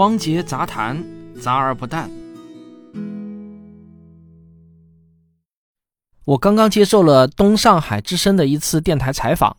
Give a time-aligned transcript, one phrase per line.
[0.00, 1.04] 汪杰杂谈，
[1.42, 2.10] 杂而不淡。
[6.24, 9.58] 我刚刚接受了东上海之声的一次电台采访，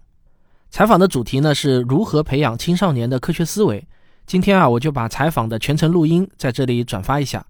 [0.72, 3.88] 采访的主题呢是如何培养青少年的科学思维。
[4.26, 7.46] 今天啊，我就把采访的全程录音在这里转发一下。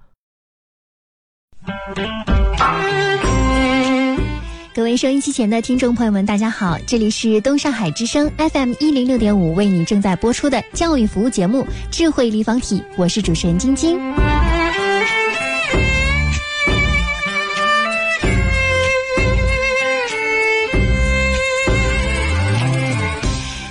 [4.74, 14.00] 各位收音机前的听众朋友们，大家好，这里是东上海之声 FM 一零六点五为你正在播出的教育服务节目《智慧立方体》，我是主持人晶晶。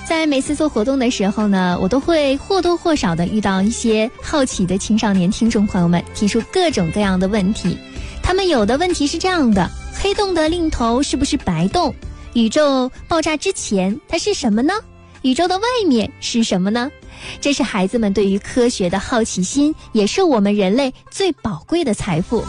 [0.06, 7.78] 在每次做活动的时候呢，我都会或多或少的遇到一些好奇的青少年听众朋友们，提出各种各样的问题。
[8.22, 9.70] 他们有的问题是这样的。
[10.02, 11.94] 黑洞的另一头是不是白洞？
[12.32, 14.72] 宇宙爆炸之前它是什么呢？
[15.20, 16.90] 宇宙的外面是什么呢？
[17.38, 22.42] 这是孩子们对于科学的好奇心，也是我们人类最宝贵的财富。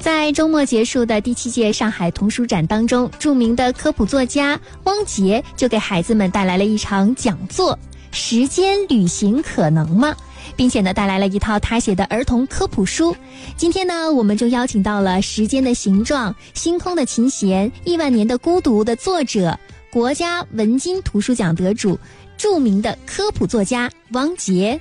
[0.00, 7.74] 在周末结束的第七届上海童书展当中，著名的科普作家汪杰就给孩子们带来了一场讲座：
[8.10, 10.12] 《时间旅行可能吗？》
[10.58, 13.14] 并且呢，带来了一套他写的儿童科普书。
[13.56, 19.56] 今天呢，我们就邀请到了《时间的形状》《星空的琴弦》《亿万年的孤独》的作者，
[19.88, 21.96] 国家文津图书奖得主，
[22.36, 24.80] 著名的科普作家汪杰。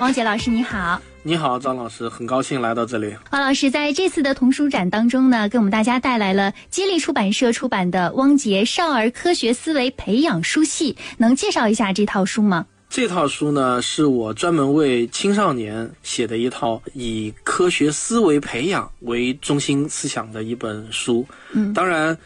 [0.00, 0.98] 汪杰老师，你好。
[1.28, 3.14] 你好，张老师，很高兴来到这里。
[3.32, 12.64] 汪老师在这次的童书展当中呢，给我们大家带来了接力出版社出版的《汪杰少儿科学思维培养书系》，能介绍一下这套书吗？
[12.88, 21.26] 这套书呢，是我专门为青少年写的一套以科学思维培养为中心思想的一本书。
[21.52, 22.16] 嗯，当然，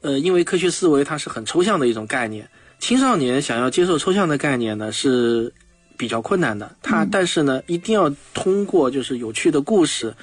[0.00, 2.48] 呃，因为科学思维它是很抽象的一种概念，
[2.80, 5.54] 青少年想要接受抽象的概念呢，是。
[6.00, 10.14] 比较困难的，它但是呢，一定要通过就是有趣的故事，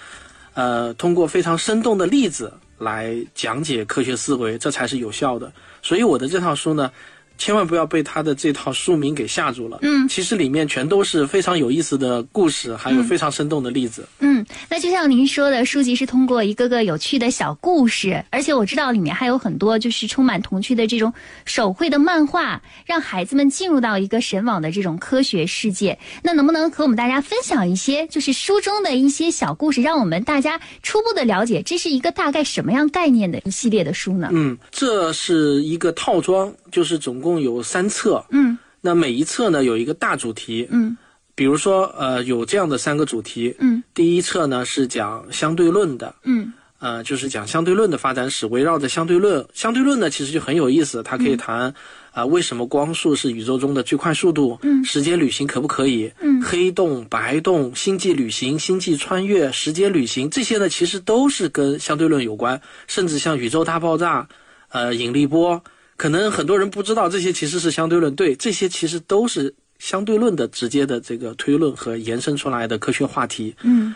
[0.55, 5.53] 呃，通过非常生动的例子来讲解科学思维，这才是有效的。
[5.83, 6.91] 所以我的这套书呢。
[7.37, 9.79] 千万不要被他的这套书名给吓住了。
[9.81, 14.07] 嗯，其实里面全都是非常有意思的故事，还有非常生动的例子。
[14.19, 21.13] 嗯，那就像您说的，书籍是通过一个个有趣的小故事，而且我知道里面还有很多就是充满童趣的这种
[21.45, 25.97] 手绘的漫画，让孩子们进入到一个神往的这种科学世界。
[26.23, 34.29] 那能不能和我们大家分享一些就是书中的一些小故事，让我们大家初步的了解这是一个大概什么样概念的一系列的书呢？
[34.31, 37.37] 嗯，这是一个套装，就是总共。
[37.37, 40.97] 有三册，嗯，那每一册呢有一个大主题，嗯，
[41.35, 51.73] 比如说呃有这样的三个主题，嗯，第一册呢是讲相对论的，嗯，呃就是讲相对论的发展史，围绕着相对论，相对论呢其实就很有意思，它可以谈
[52.11, 64.27] 啊为什么光速是宇宙中的最快速度，嗯，时间旅行可不可以，嗯，黑洞、白洞、星际旅行、星际穿越、时间旅行这些呢其实都是跟相对论有关，甚至像宇宙大爆炸，
[64.69, 65.61] 呃引力波。
[65.97, 68.15] 可能很多人不知道，这些其实是相对论。
[68.15, 73.55] 对，这些其实都是相对论的直接的这个推论和延伸出来的科学话题。
[73.63, 73.95] 嗯，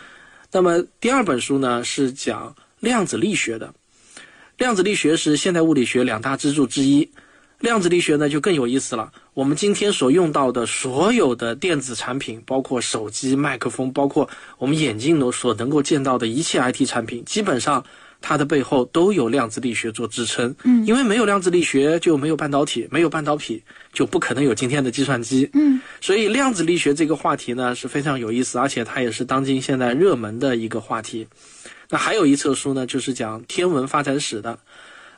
[0.50, 3.72] 那么第二本书呢是讲量子力学的。
[4.58, 7.08] 量子力学是现代物理学两大支柱之一。
[7.60, 9.12] 量子力学呢就更有意思了。
[9.32, 17.84] 我们今天所用到的所有的电子产品，包括手机、麦克风，包括我们眼镜都所能够见到的一切 IT 产品，基本上。
[18.22, 23.62] 它的背后都有量子力学做支撑，嗯，因为没有量子力学就没有半导体，没有半导体
[23.92, 31.26] 就不可能有今天的计算机，嗯，所以量子力学这个话题呢是非常有意思，而且它也是当今现在热门的一个话题。
[31.90, 34.58] 那还有一册书呢，就是讲天文发展史的。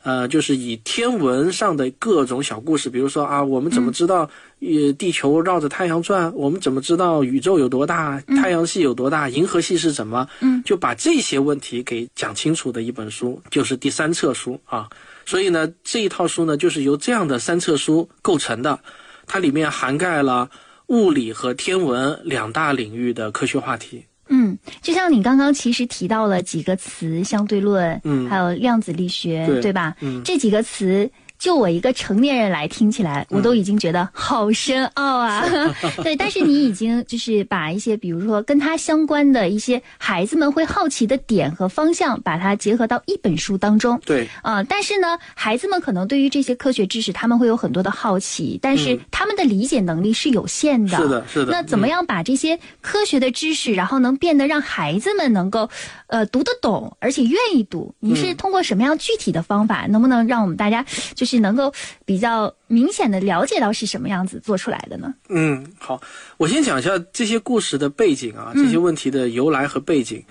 [0.05, 4.29] 呃，就是以天文上的各种小故事，比如说啊，我们怎么知道，
[4.61, 6.31] 呃，地球绕着太阳转？
[6.35, 8.21] 我们怎么知道宇宙有多大？
[8.37, 9.31] 太阳系有多大？
[9.31, 10.29] 银河系是什么？
[10.41, 14.89] 嗯，就把这些问题给讲清楚的一本书，就是第三册书啊。
[15.25, 18.79] 所以呢，这一套书呢，就是由这样的三册书构成的，
[19.27, 20.51] 它里面涵盖了
[20.89, 24.05] 物理和天文两大领域的科学话题。
[24.29, 29.95] 嗯，就像你刚刚其实提到了几个词，相对论，嗯，还有量子力学，对吧？
[30.01, 31.11] 嗯，这几个词。
[31.39, 35.45] 就我一个成年人来听起来，我都已经觉得好深奥啊。
[36.03, 44.01] 对，但是你已经就是把一些，比如说跟他相关的一些孩子们会好奇的点和方向，把它结合到一本书当中。
[44.07, 50.97] 对，啊，但是呢，孩子们可能对于这些科学知识，他们会有很多的好奇，但是他们的理解能力是有限的。
[50.97, 51.53] 是的，是的。
[51.53, 55.69] 那怎么样把这些科学的知识，然后能变得让孩子们能够，
[56.15, 57.93] 呃读得懂，而且愿意读？
[57.99, 59.85] 你是通过什么样具体的方法？
[59.89, 61.73] 能不能让我们大家就是能够
[62.05, 65.13] 比较明显的了解到是什么样子做出来的呢？
[65.29, 66.01] 嗯，好，
[66.37, 70.23] 我先讲一下这些故事的背景啊，这些问题的由来和背景。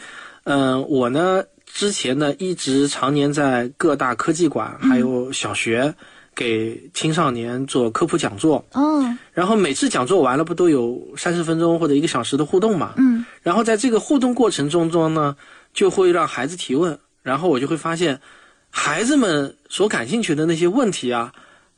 [0.46, 5.94] 嗯、我呢之前呢一直常年在各大科技馆还有小学
[6.34, 9.04] 给青少年做科普讲座，哦，
[9.34, 12.94] 然后每次讲座完了不都有三十分钟或者一个小时的互动嘛？
[12.98, 15.36] 嗯然后在这个互动过程中中呢，
[15.74, 18.22] 就会让孩子提问，然后我就会发现，
[18.70, 21.34] 孩子们所感兴趣的那些问题啊，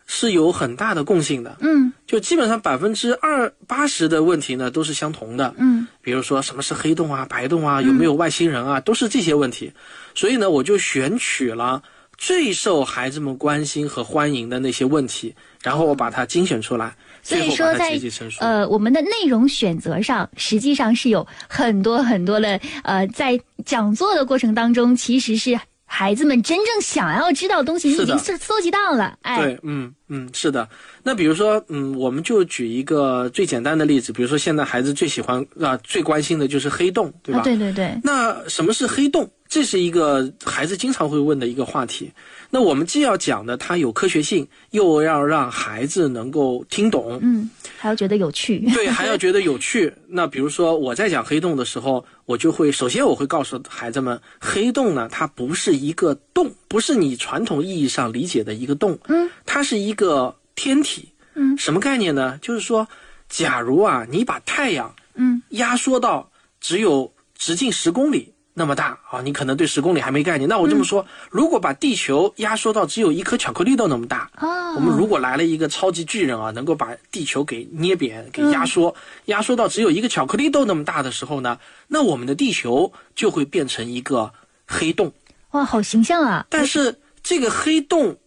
[0.06, 1.58] 是有很大的共性的。
[1.62, 5.56] 嗯就基本上百分之二八十的问题呢都是相同的。
[5.58, 9.74] 嗯比如说什么是黑洞啊、白洞啊，有没有外星人啊，都是这些问题。
[10.14, 11.82] 所以呢，我就选取了
[12.18, 15.34] 最受孩子们关心和欢迎的那些问题，
[15.64, 18.00] 然后我把它精选出来，所以说在。
[18.40, 30.68] 呃，我们的内容选择上，实际上是有很多很多的呃，在讲座的过程当中，其实是孩子们真正想要知道的东西，你已经搜搜集到了，哎，对，嗯嗯，是的。
[31.02, 37.40] 那比如说，嗯，我们就举一个最简单的例子，比如说现在孩子最喜欢啊、最关心的就是黑洞，对吧？
[37.40, 39.28] 啊，对对对，那什么是黑洞？
[39.56, 42.12] 这是一个孩子经常会问的一个话题。
[42.50, 49.94] 那我们既要讲的它有科学性，又要让孩子能够听懂，嗯，还要觉得有趣，对，还要觉得有趣。
[50.10, 62.38] 那比如说我在讲黑洞的时候，我就会首先我会告诉孩子们，黑洞呢它不是一个洞，不是你传统意义上理解的一个洞，嗯，它是一个天体，嗯，什么概念呢？
[62.42, 62.86] 就是说，
[63.30, 66.30] 假如啊你把太阳嗯压缩到
[66.60, 70.48] 只有直径十公里那么大啊，你可能对十公里还没概念。
[70.48, 81.60] 那我这么说，如果把地球压缩到只有一颗巧克力豆那么大，哦，我们如果来了一个超级巨人啊，能够把地球给捏扁、给压缩，压缩到只有一个巧克力豆那么大的时候呢，
[81.90, 84.32] 那我们的地球就会变成一个
[84.66, 85.12] 黑洞。
[85.52, 88.18] 哇，好形象啊，但是这个黑洞，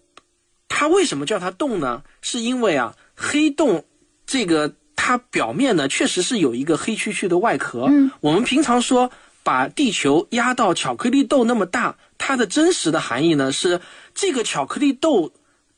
[0.69, 2.03] 它为什么叫它洞呢？
[2.21, 3.83] 是因为啊，黑洞
[4.27, 7.87] 这个它表面呢确实是有一个黑黢黢的外壳。
[7.89, 9.11] 嗯，我们平常说
[9.49, 13.81] 把地球压到巧克力豆那么大，它的真实的含义呢是
[14.15, 15.33] 这个巧克力豆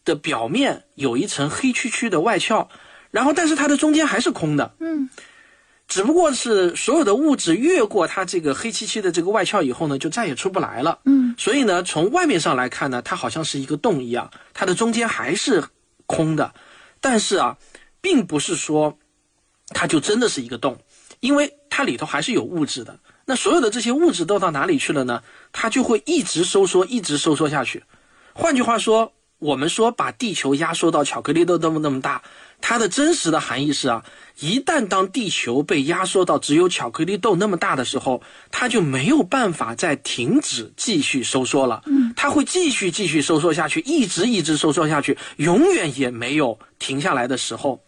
[0.04, 2.66] 的表面有一层黑黢黢的外壳，
[3.12, 4.74] 然后但是它的中间还是空的。
[4.80, 5.08] 嗯
[5.86, 10.98] 只不过是所有的物质越过它这个黑漆漆的这个外壳以后呢，就再也出不来了。
[11.04, 15.62] 嗯所以呢，从外面上来看呢，它好像是一个洞一样，它的中间还是
[16.06, 16.52] 空的。
[17.00, 17.56] 但是啊，
[18.00, 18.98] 并不是说
[19.68, 20.76] 它就真的是一个洞，
[21.20, 22.98] 因为它里头还是有物质的。
[23.26, 25.22] 那所有的这些物质都到哪里去了呢？
[25.52, 27.84] 它就会一直收缩，一直收缩下去。
[28.32, 32.22] 换句话说，我们说把地球压缩到巧克力豆那么那么大，
[32.60, 34.04] 它的真实的含义是啊，
[34.40, 41.82] 一旦当地球被压缩到只有巧克力豆那么大的时候，它就没有办法再停止继续收缩了。
[41.86, 47.82] 嗯，它会继续继续收缩下去，一直一直收缩下去，永远也没有停下来的时候。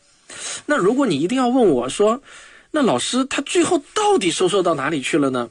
[0.64, 2.22] 那如果你一定要问我说，
[2.72, 5.48] 那老师他最后到底收缩到哪里去了呢？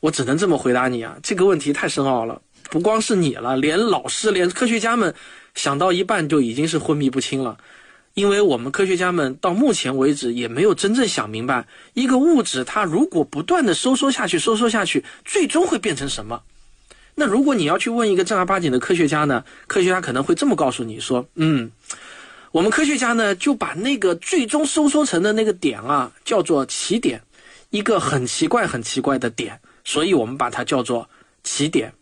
[0.00, 5.14] 我只能这么回答你啊，这个问题太深奥了，不光是你了，连老师、连科学家们
[5.54, 7.56] 想到一半就已经是昏迷不清了。
[8.14, 16.40] 因为我们科学家们到目前为止也没有真正想明白，一个物质它如果不断的收缩下去、收缩下去，最终会变成什么。
[17.16, 21.70] 那如果你要去问一个正儿八经的科学家呢，科学家可能会这么告诉你说：“嗯，
[22.54, 27.20] 我们科学家呢就把那个最终收缩成的那个点啊叫做起点，
[27.70, 31.10] 一个很奇怪、很奇怪的点，所以我们把它叫做
[31.42, 31.92] 起点。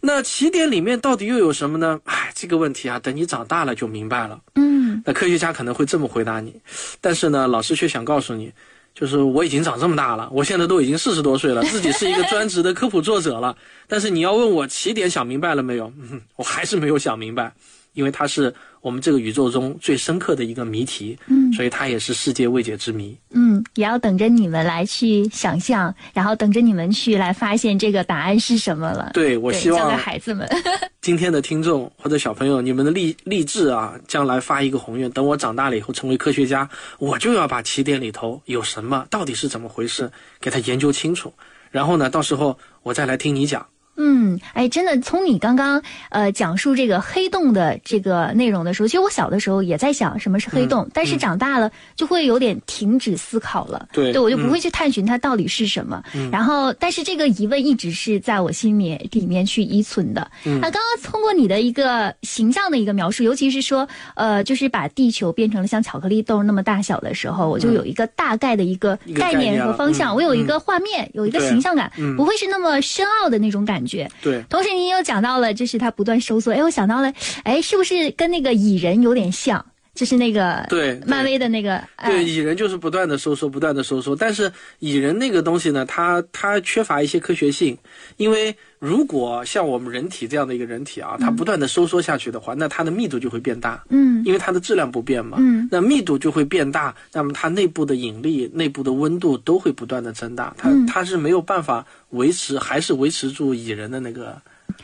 [0.00, 2.00] 那起点里面到底又有什么呢？
[2.04, 4.40] 哎，这个问题啊，等你长大了就明白了。
[4.54, 6.58] 嗯那科学家可能会这么回答你，
[7.02, 8.50] 但是呢，老师却想告诉你，
[8.94, 13.54] 就是我已经长这么大了，我现在都已经四十多岁了，自己是一个专职的科普作者了。
[13.86, 15.92] 但是你要问我起点想明白了没有？
[15.98, 17.52] 嗯， 我还是没有想明白，
[17.92, 23.16] 因为它是我们这个宇宙中最深刻的一个谜题，嗯所以它也是世界未解之谜。
[23.30, 29.10] 嗯，也要等着你们来去想象，然后等着你们去来发现这个答案是什么了。
[29.12, 30.48] 对我对交给希望孩子们。
[31.02, 36.68] 今天的听众或者小朋友，你们的励励志啊，将来发一个宏愿，等我长大了以后成为科学家，
[36.98, 40.10] 我就要把起点里头有什么，到底是怎么回事，
[40.40, 41.32] 给他研究清楚。
[41.70, 43.66] 然后呢，到时候我再来听你讲
[44.00, 53.86] 嗯，哎，真的，从你刚刚呃讲述这个黑洞的这个内容的时候，其实我小的时候也在想什么是黑洞，但是长大了就会有点停止思考了。
[53.92, 56.02] 对对我就不会去探寻它到底是什么。
[56.32, 60.30] 然后，但是这个疑问一直是在我心里里面去依存的。
[60.44, 73.89] 那刚刚通过你的一个形象的一个描述，尤其是说呃，就是把地球变成了像巧克力豆那么大小的时候，我就有一个大概的一个概念和方向，嗯我有一个画面，有一个形象感，嗯不会是那么深奥的那种感觉。
[74.22, 76.52] 对，同时，你又讲到了，就是它不断收缩。
[76.52, 77.12] 哎，我想到了，
[77.44, 79.64] 哎，是不是跟那个蚁人有点像？
[80.00, 81.06] 就是那个对对。
[81.06, 82.22] 漫威的那个，对，哎。
[82.22, 84.16] 蚁人就是不断的收缩，不断的收缩。
[84.16, 87.76] 但是蚁人那个东西呢，它它缺乏一些科学性，
[88.16, 94.24] 因为如果像我们人体这样的一个人体啊，它不断的收缩下去的话，那它的密度就会变大，嗯。
[94.24, 95.68] 因为它的质量不变嘛，嗯。
[95.70, 100.86] 那密度就会变大，那么它内部的引力、内部的温度都会不断的增大，它、嗯。
[100.86, 104.40] 它是没有办法维持，还是维持住蚁人的那个。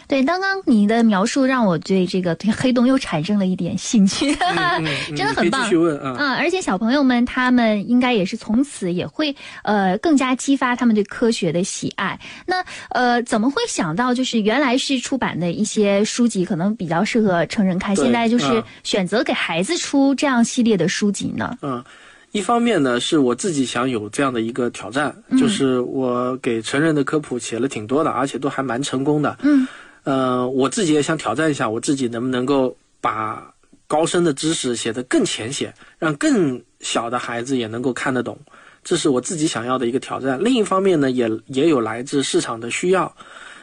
[0.08, 6.16] 对，刚刚你的描述让我对这个对黑洞又产生了一点兴趣， 嗯嗯真的很棒继续问啊。
[6.16, 6.36] 啊！
[6.38, 9.34] 而且小朋友们他们应该也是从此也会
[9.64, 12.18] 呃更加激发他们对科学的喜爱。
[12.46, 21.58] 那呃怎么会想到就是原来是出版的一些书籍可能比较适合成人看，现在就是啊选择给孩子出这样系列的书籍呢？
[21.62, 21.82] 嗯，
[22.30, 29.36] 一方面呢，是我自己想有这样的一个挑战，嗯就是我给成人的科普写了挺多的，而且都还蛮成功的。
[29.42, 29.66] 嗯
[30.06, 33.52] 呃，我自己也想挑战一下，我自己能不能够把
[33.88, 38.38] 高深的知识写得更浅显，让更小的孩子也能够看得懂。
[38.84, 40.38] 这是我自己想要的一个挑战。
[40.40, 43.12] 另一方面呢，也也有来自市场的需要，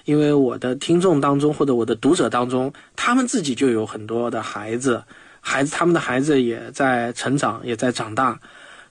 [0.03, 5.01] 因为我的听众当中或者我的读者当中，他们自己就有很多的孩子，
[5.39, 8.37] 孩子他们的孩子也在成长，也在长大，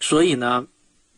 [0.00, 0.64] 所以呢，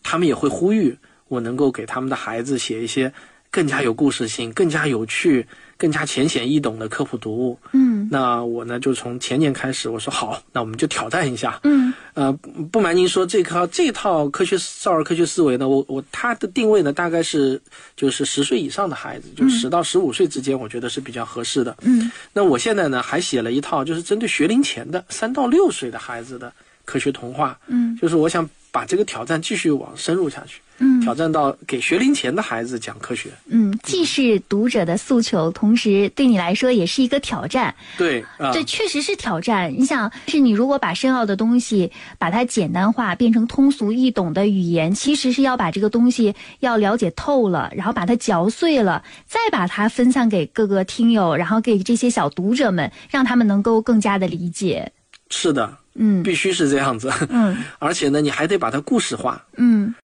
[0.03, 0.99] 他们也会呼吁
[1.29, 3.13] 我能够给他们的孩子写一些
[3.53, 5.47] 更加有故事性、更加有趣、
[5.85, 7.59] 更加浅显易懂的科普读物。
[7.73, 8.09] 嗯。
[8.11, 11.61] 那我呢，就从前年开始，我说好，那我们就挑战一下。
[11.65, 11.93] 嗯。
[12.15, 17.61] 呃，不不瞒您说，这套这套科学少儿科学思维呢，我我它的定位呢，大概是
[17.95, 21.77] 就是十岁以上的孩子，就十到十五岁之间，我觉得是比较合适的。
[21.83, 22.11] 嗯。
[22.33, 26.51] 那我现在呢，还写了一套就是针对学龄前的三到六岁的孩子的
[26.87, 27.95] 科学童话，嗯。
[28.01, 33.31] 就是我想把这个挑战继续往深入下去，嗯挑战到给学龄前的孩子讲科学。
[33.47, 37.75] 嗯，既是读者的诉求，同时对你来说也是一个挑战。
[37.99, 39.73] 对啊，这确实是挑战。
[39.77, 54.91] 你想，是你如果把深奥的东西把它简单化，变成通俗易懂的语言，其实是要把这个东西要了解透了，然后把它嚼碎了，再把它分散给各个听友，然后给这些小读者们，让他们能够更加的理解。
[55.31, 57.13] 是的，嗯必须是这样子。
[57.29, 59.45] 嗯而且呢，你还得把它故事化。
[59.57, 59.95] 嗯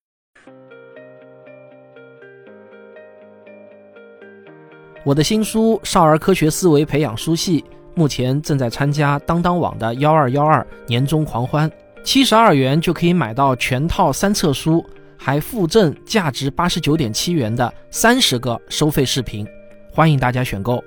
[5.02, 7.62] 我的新书《少儿科学思维培养书系》
[7.94, 11.70] 目前正在参加当当网的幺二幺二年终狂欢，
[12.04, 14.84] 七十二元就可以买到全套三册书，
[15.16, 19.46] 还附赠价值八十九点七元的三十个收费视频，
[19.90, 20.84] 欢迎大家选购。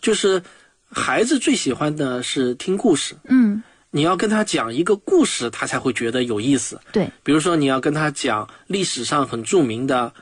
[0.00, 0.42] 就是
[0.90, 3.62] 孩子最喜欢的是听故事，嗯，
[3.94, 6.80] 你要跟他讲一个故事，他才会觉得有意思。
[6.90, 10.12] 对，比如说你要跟他讲历史上很著名的，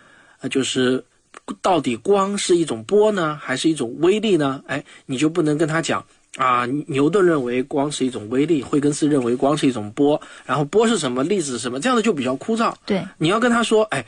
[0.42, 1.02] 呃，就是
[1.62, 4.62] 到底光是一种波呢，还是一种微粒呢？
[4.66, 6.04] 哎，你就不能跟他讲
[6.36, 12.74] 啊，牛顿认为光是一种微粒，惠更斯认为光是一种波，然后波是什么，粒子是什么，这样的就比较枯燥。
[12.84, 14.04] 对，你要跟他说，哎，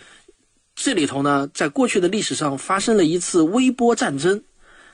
[0.75, 4.43] 这里头呢，在过去的历史上发生了一次微波战争，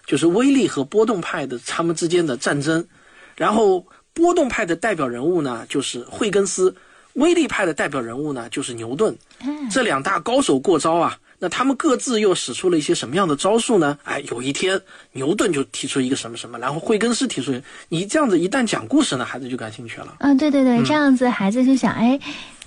[0.07, 2.87] 就是微粒和波动派的他们之间的战争，
[3.35, 3.85] 然后
[4.21, 6.75] 波动派的代表人物呢就是惠更斯，
[7.15, 9.17] 威力派的代表人物呢就是牛顿，
[9.71, 11.19] 这两大高手过招啊。
[11.43, 13.99] 那他们各自又使出了一些什么样的招数呢？
[14.05, 14.79] 哎，有一天
[15.13, 17.59] 牛顿就提出一个什么什么，然后惠更斯提出，
[17.89, 20.17] 你这样子一旦讲故事呢，孩子就感兴趣了。
[20.19, 22.21] 嗯，对对对，这样子孩子就想，哎，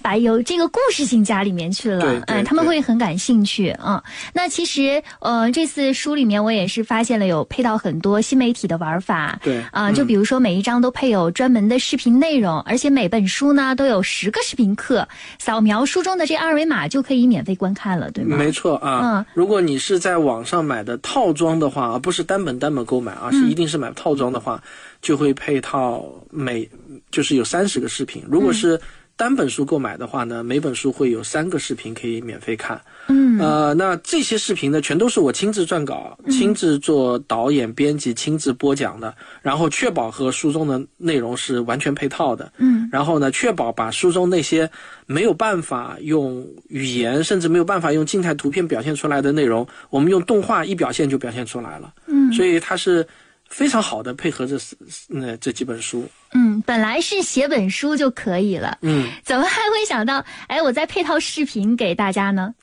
[0.03, 4.11] 把有这个故事性加里面去了，对对哎，他们会很感兴趣啊、嗯。
[4.33, 15.07] 那其实，呃，这次书里面我也是发现了有配到很多新媒体的玩法，对啊、嗯就比如说每一章都配有专门的视频内容，而且每本书呢都有十个视频课，
[15.39, 18.35] 扫描书中的这二维码就可以免费观看了，对吗？
[18.35, 24.61] 没错啊，嗯如果你是在网上买的套装的话，而不是单本单本购买，而嗯是一定是买套装的话，
[25.01, 26.67] 就会配套每
[27.11, 28.23] 就是有三十个视频。
[28.27, 28.79] 如果是
[29.15, 32.81] 单本书购买的话呢，每本书会有三个视频可以免费看。
[33.07, 42.51] 嗯呃，那这些视频呢，全都是我亲自撰稿、亲自做导演、编辑、亲自播讲的，然后确保和书中的内容是完全配套的。
[42.57, 44.69] 嗯然后呢，确保把书中那些
[45.05, 51.93] 没有办法用语言，甚至没有办法用静态图片表现出来的内容，我们用动画一表现就表现出来了。
[52.07, 53.05] 嗯所以它是
[53.53, 54.75] 非常好的配合这四
[55.07, 56.09] 那这几本书。
[56.33, 62.53] 嗯，本来是写本书就可以了，嗯，怎么还会想到哎，我再配套视频给大家呢？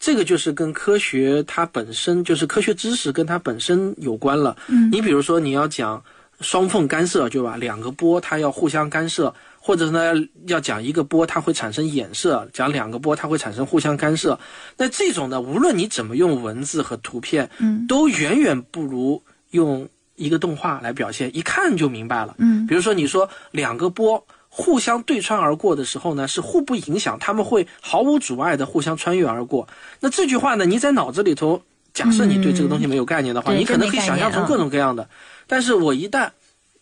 [0.00, 4.56] 这个就是跟科学它本身就是科学知识跟它本身有关了。
[4.68, 6.02] 嗯你比如说你要讲
[6.40, 7.58] 双缝干涉，对吧？
[7.58, 10.14] 两个波它要互相干涉，或者呢
[10.46, 14.38] 要讲一个波它会产生衍射，讲两个波它会产生互相干涉。
[14.78, 19.86] 那这种呢，无论你怎么用文字和图片，嗯都远远不如用
[20.18, 22.34] 一个动画来表现，一看就明白了。
[22.38, 29.66] 嗯比如说你说两个波互相对穿而过的时候呢，是互不影响，他们会毫无阻碍的互相穿越而过。
[30.00, 31.62] 那这句话呢，你在脑子里头，
[31.94, 35.08] 假设你对这个东西没有概念的话，嗯你可能可以想象成各种各样的。
[35.46, 36.30] 但是我一旦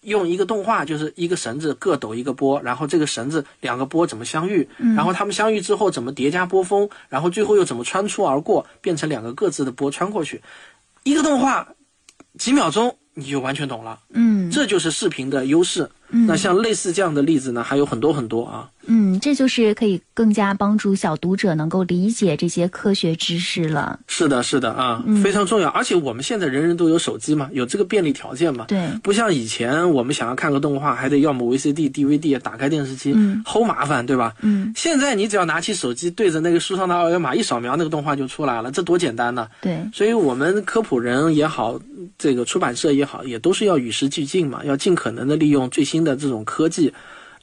[0.03, 10.41] 用一个动画，就是一个绳子各抖一个波，然后这个绳子两个波怎么相遇，嗯然后它们相遇之后怎么叠加波峰，然后最后又怎么穿出而过，变成两个各自的波穿过去，
[11.03, 11.69] 一个动画
[12.39, 13.99] 几秒钟你就完全懂了。
[14.13, 15.91] 嗯这就是视频的优势。
[16.11, 18.71] 嗯那像类似这样的例子呢，还有很多很多啊。
[18.87, 23.99] 嗯，这就是可以更加帮助小读者能够理解这些科学知识了。
[24.17, 25.69] 是的，是的啊，嗯非常重要。
[25.69, 28.65] 而且我们现在人人都有手机嘛，有这个便利条件嘛。
[28.67, 34.33] 对，不像以前，我们想要看个动画，还得要么 VCD、DVD 打开电视机，嗯齁麻烦，对吧？
[34.41, 39.47] 嗯，现在你只要拿起手机，对着那个书上的二维码一扫描，那个动画就出来了，这多简单呢！
[39.61, 41.79] 对，所以我们科普人也好，
[42.17, 46.91] 这个出版社也好，也都是要与时俱进嘛，要尽可能的利用最新的这种科技，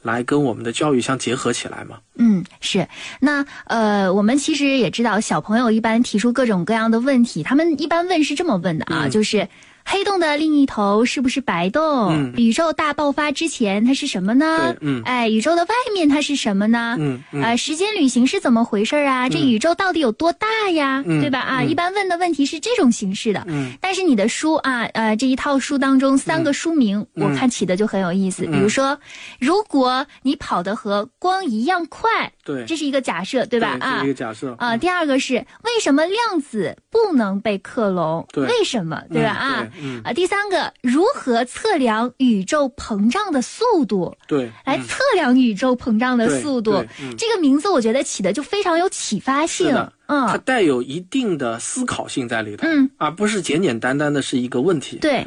[0.04, 1.98] 来跟我们的教育相结合起来嘛。
[2.16, 2.86] 嗯，是。
[3.18, 9.48] 那呃，我们其实也知道，小朋友一般提出各种各样的问题，他们一般问是这么问的啊，嗯就是。
[9.84, 11.84] 黑洞的另一头是不是白洞？
[12.10, 14.88] 嗯宇宙大爆发之前它是什么呢对？
[14.88, 16.96] 嗯哎，宇宙的外面它是什么呢？
[16.98, 19.28] 嗯嗯呃，时间旅行是怎么回事儿啊？
[19.28, 21.02] 这宇宙到底有多大呀？
[21.06, 21.40] 嗯对吧？
[21.40, 23.44] 啊，嗯一般问的问题是这种形式的。
[23.46, 28.44] 嗯但是你的书啊，呃，这一套书当中三个书名，嗯我看起的就很有意思。
[28.46, 28.98] 嗯比如说，
[29.38, 33.76] 如果你跑得和光一样快，对，这是一个假设，对吧？
[33.80, 38.26] 啊一个假设啊，第二个是为什么量子不能被克隆？
[38.32, 39.00] 对为什么？
[39.12, 39.38] 对吧？
[39.40, 44.16] 嗯啊对嗯啊，第三个如何测量宇宙膨胀的速度？
[44.26, 46.72] 对，嗯来测量宇宙膨胀的速度。
[47.00, 49.74] 嗯这个名字我觉得起的就非常有启发性
[50.06, 50.26] 嗯。
[50.28, 54.98] 它嗯带有一定的思考性在里头，嗯，而不是简简单单的是一个问题。
[54.98, 55.26] 对，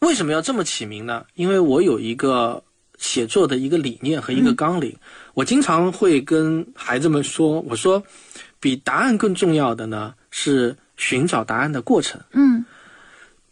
[0.00, 1.24] 为什么要这么起名呢？
[1.34, 2.62] 因为我有一个
[2.98, 4.96] 写作的一个理念和一个纲领，
[5.34, 8.02] 我经常会跟孩子们说，我说，
[8.58, 12.64] 比答案更重要的呢是寻找答案的过程，嗯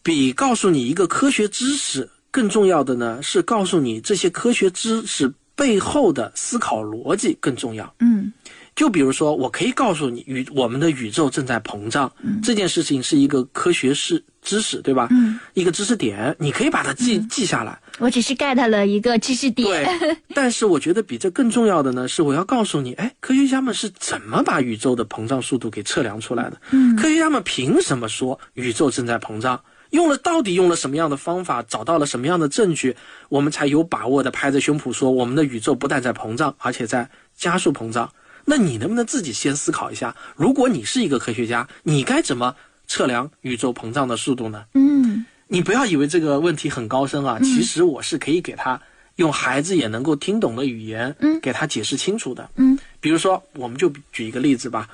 [0.04, 7.92] 比告诉你一个科学知识更重要的呢是告诉你这些科学知识背后的思考逻辑更重要。
[7.98, 8.32] 嗯
[8.76, 12.10] 就比如说，我可以告诉你，宇我们的宇宙正在膨胀，
[12.42, 15.06] 这件事情是一个科学是知识，对吧？
[15.12, 17.80] 嗯，一个知识点，你可以把它记、记下来。
[18.00, 19.84] 我只是 get 了一个知识点。
[19.84, 26.60] 对， 但是我觉得比这更重要的呢，是我要告诉你，哎，科学家们是怎么把宇宙的膨胀速度给测量出来的？
[26.72, 29.60] 嗯科学家们凭什么说宇宙正在膨胀？
[29.94, 32.96] 用了到底用了什么样的方法，找到了什么样的证据，
[33.28, 38.12] 我们才有把握的拍着胸脯说，我们的宇宙不但在膨胀，而且在加速膨胀。
[38.44, 42.57] 那你能不能自己先思考一下，如果你是一个科学家，你该怎么
[42.88, 44.64] 测量宇宙膨胀的速度呢？
[44.74, 48.80] 嗯你不要以为这个问题很高深啊，其实我是可以给他
[49.16, 52.50] 用孩子也能够听懂的语言，嗯给他解释清楚的。
[52.57, 54.88] 嗯比如说，我们就举一个例子吧，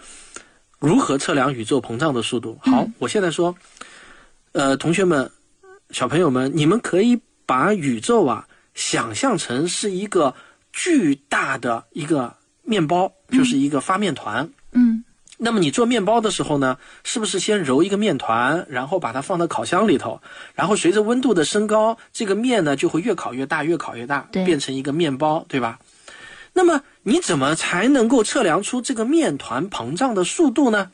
[0.78, 2.58] 如何测量宇宙膨胀的速度？
[2.60, 3.54] 好，我现在说，
[4.52, 5.30] 呃，同学们、
[5.90, 10.34] 小朋友们，你们可以把宇宙啊想象成是一个
[10.72, 14.50] 巨大的一个面包，就是一个发面团。
[14.72, 15.04] 嗯
[15.42, 20.20] 那么你做面包的时候呢，是不是先揉一个面团，然后把它放到烤箱里头，
[20.54, 25.78] 然后随着温度的升高，这个面呢就会越烤越大，越烤越大，变成一个面包，对吧？
[26.52, 30.90] 那么你怎么才能够测量出这个面团膨胀的速度呢？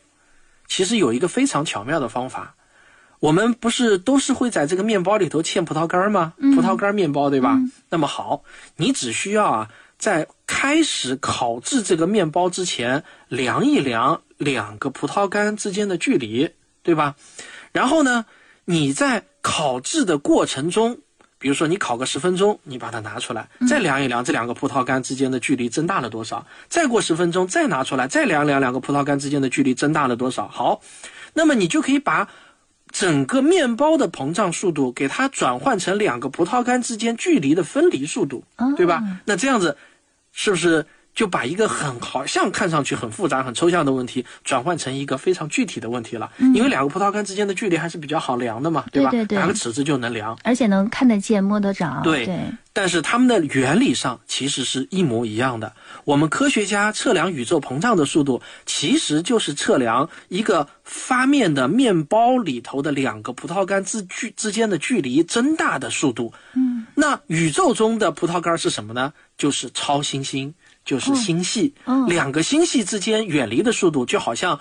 [0.68, 2.54] 其实有一个非常巧妙的方法，
[3.20, 6.34] 我们不是都是会在这个面包里头嵌葡萄干吗？
[6.54, 7.58] 葡萄干面包，对吧？
[7.88, 8.42] 那么好，
[8.76, 16.50] 你只需要啊，在开始烤制这个面包之前，量一量两个葡萄干之间的距离，
[16.82, 17.16] 对吧？
[17.72, 18.26] 然后呢，
[18.64, 20.98] 你在烤制的过程中，
[21.38, 30.48] 比如说你烤个十分钟，你把它拿出来，再量一量这两个葡萄干之间的距离增大了多少，再过十分钟再拿出来，再量量两个葡萄干之间的距离增大了多少。
[30.48, 30.80] 好，
[31.34, 32.28] 那么你就可以把
[32.98, 38.42] 整个面包的膨胀速度给它转换成两个葡萄干之间距离的分离速度，
[38.74, 39.02] 对吧？
[39.26, 39.76] 那这样子
[40.32, 40.86] 是不是？
[41.16, 46.30] 就把一个很好像看上去很复杂、很抽象的问题，转换成一个非常具体的问题了。
[46.54, 49.10] 因为两个葡萄干之间的距离还是比较好量的嘛，对吧？
[49.30, 52.02] 拿个尺子就能量，而且能看得见、摸得着。
[52.04, 52.28] 对，
[52.74, 55.72] 但是它们的原理上其实是一模一样的。
[56.04, 66.34] 我们科学家测量宇宙膨胀的速度，其实就是测量一个发面的面包里头的两个葡萄干之距之间的距离增大的速度。
[66.52, 69.14] 嗯，那宇宙中的葡萄干是什么呢？
[69.38, 70.52] 就是超新星。
[70.86, 71.74] 就是星系，
[72.08, 74.58] 两个星系之间远离的速度，就好像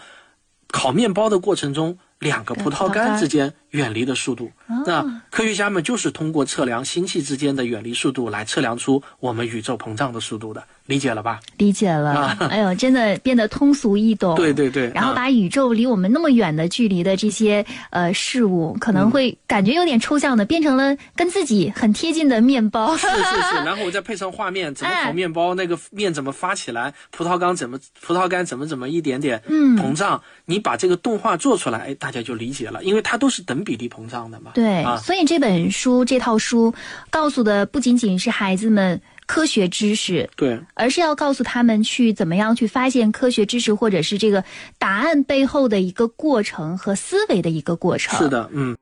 [0.68, 1.98] 烤面包的过程中。
[2.20, 4.52] 两个葡萄干之间远离的速度，
[4.86, 11.42] 那科学家们就是通过测量星系之间的远离速度来测量出我们宇宙膨胀的速度的，理解了吧？
[11.58, 12.38] 理解了。
[12.50, 14.36] 哎呦，真的变得通俗易懂。
[14.36, 14.90] 对对对。
[14.96, 22.96] 然后把宇宙离我们那么远的距离的这些呃事物，可能会感觉有点抽象的，变成了跟自己很贴近的面包。
[22.96, 23.56] 是是是。
[23.68, 31.96] 然后我再配上画面，怎么烤面包，那个面怎么发起来，葡萄干怎么葡萄干怎么怎么一点点膨胀，你把这个动画做出来，哎。
[32.06, 34.52] 大家就理解了，因为它都是等比例膨胀的嘛。
[34.54, 36.74] 对，所以这本书这套书
[37.10, 44.44] 告诉的不仅仅是孩子们科学知识，对，而是要告诉他们去怎么样去发现科学知识，或者是这个
[44.78, 48.18] 答案背后的一个过程和思维的一个过程。
[48.20, 48.78] 是的，嗯。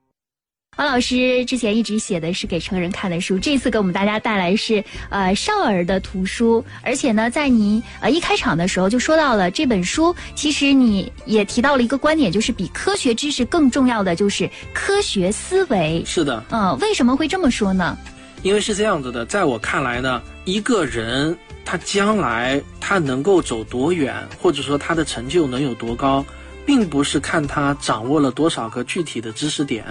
[0.76, 16.04] 王老师之前一直写的是给成人看的书，这次给我们大家带来是呃少儿的图书，而且呢，在你呃一开场的时候就说到了这本书，其实你也提到了一个观点，就是比科学知识更重要的就是科学思维。
[16.08, 17.96] 是的，嗯，为什么会这么说呢？
[18.42, 26.26] 因为是这样子的，在我看来呢，一个人他将来他能够走多远，或者说他的成就能有多高。
[26.66, 29.86] 并不是看他掌握了多少个具体的知识点，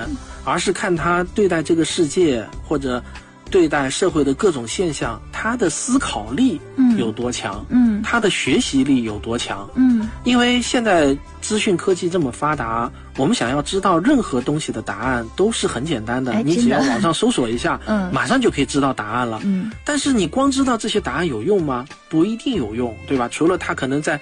[0.45, 3.03] 而是看他对待这个世界或者
[3.51, 6.59] 对待社会的各种现象，他的思考力
[6.97, 21.85] 有多强，嗯，他的学习力有多强，嗯，因为现在资讯科技这么发达，我们想要知道任何东西的答案都是很简单的，你只要网上搜索一下， 嗯，马上就可以知道答案了，嗯，但是你光知道这些答案有用吗？
[22.09, 23.29] 不一定有用，对吧？
[23.29, 24.19] 除了他可能在。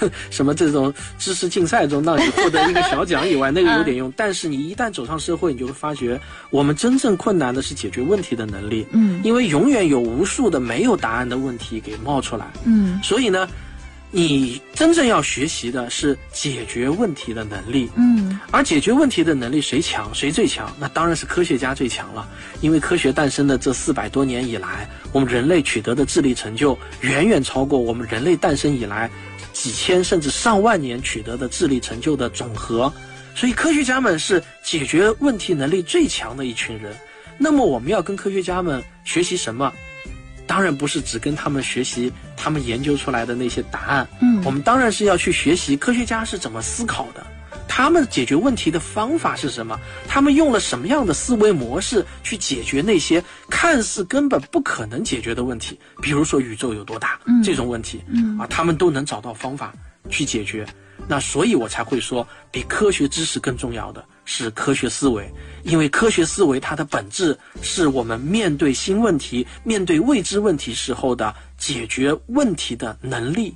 [0.30, 4.12] 什么这种知识竞赛中让你获得一个小奖以外，那个有点用。
[4.16, 8.86] 但是你一旦走上社会，你就会发觉，我们真正困难的是解决问题的能力。
[8.92, 12.46] 嗯，因为永远有无数的没有答案的问题给冒出来。
[12.64, 13.48] 嗯，所以呢，
[14.16, 17.90] 你真正要学习的是解决问题的能力。
[17.96, 20.08] 嗯，而解决问题的能力谁强？
[20.14, 20.72] 谁最强？
[20.78, 22.28] 那当然是科学家最强了。
[22.60, 29.10] 因为科学诞生的这四百多年以来，我们人类取得的智力成就远远超过我们人类诞生以来。
[29.52, 32.92] 几千甚至上万年取得的智力成就的总和，
[33.34, 36.94] 所以科学家们是解决问题能力最强的一群人。
[37.36, 39.72] 那么我们要跟科学家们学习什么？
[40.46, 44.06] 当然不是只跟他们学习他们研究出来的那些答案。
[44.20, 47.26] 嗯，我们当然是要去学习科学家是怎么思考的。
[47.66, 49.76] 他们解决问题的方法是什么？
[50.06, 55.76] 他们用了什么样的思维模式去解决那些看似根本不可能解决的问题？
[56.00, 59.72] 比如说宇宙有多大这种问题，嗯啊，他们都能找到方法
[60.08, 60.64] 去解决。
[61.08, 65.30] 那所以我才会说，比科学知识更重要的是科学思维，
[65.62, 73.54] 因为科学思维它的本质是我们面对新问题、面对未知问题时候的解决问题的能力。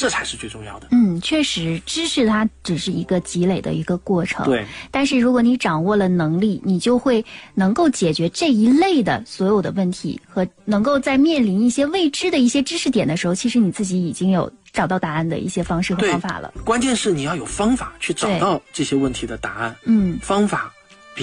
[0.00, 0.86] 这才是最重要的。
[0.92, 4.46] 嗯，确实，知识它只是一个积累的一个过程。
[4.46, 4.64] 对。
[4.92, 16.52] 但是如果你掌握了能力，你就会能够解决这一类的所有的问题，和能够在面临一些未知的一些知识点的时候，其实你自己已经有找到答案的一些方式和方法了。
[16.64, 19.76] 关键是你要有方法去找到这些问题的答案。
[19.84, 20.72] 嗯，方法。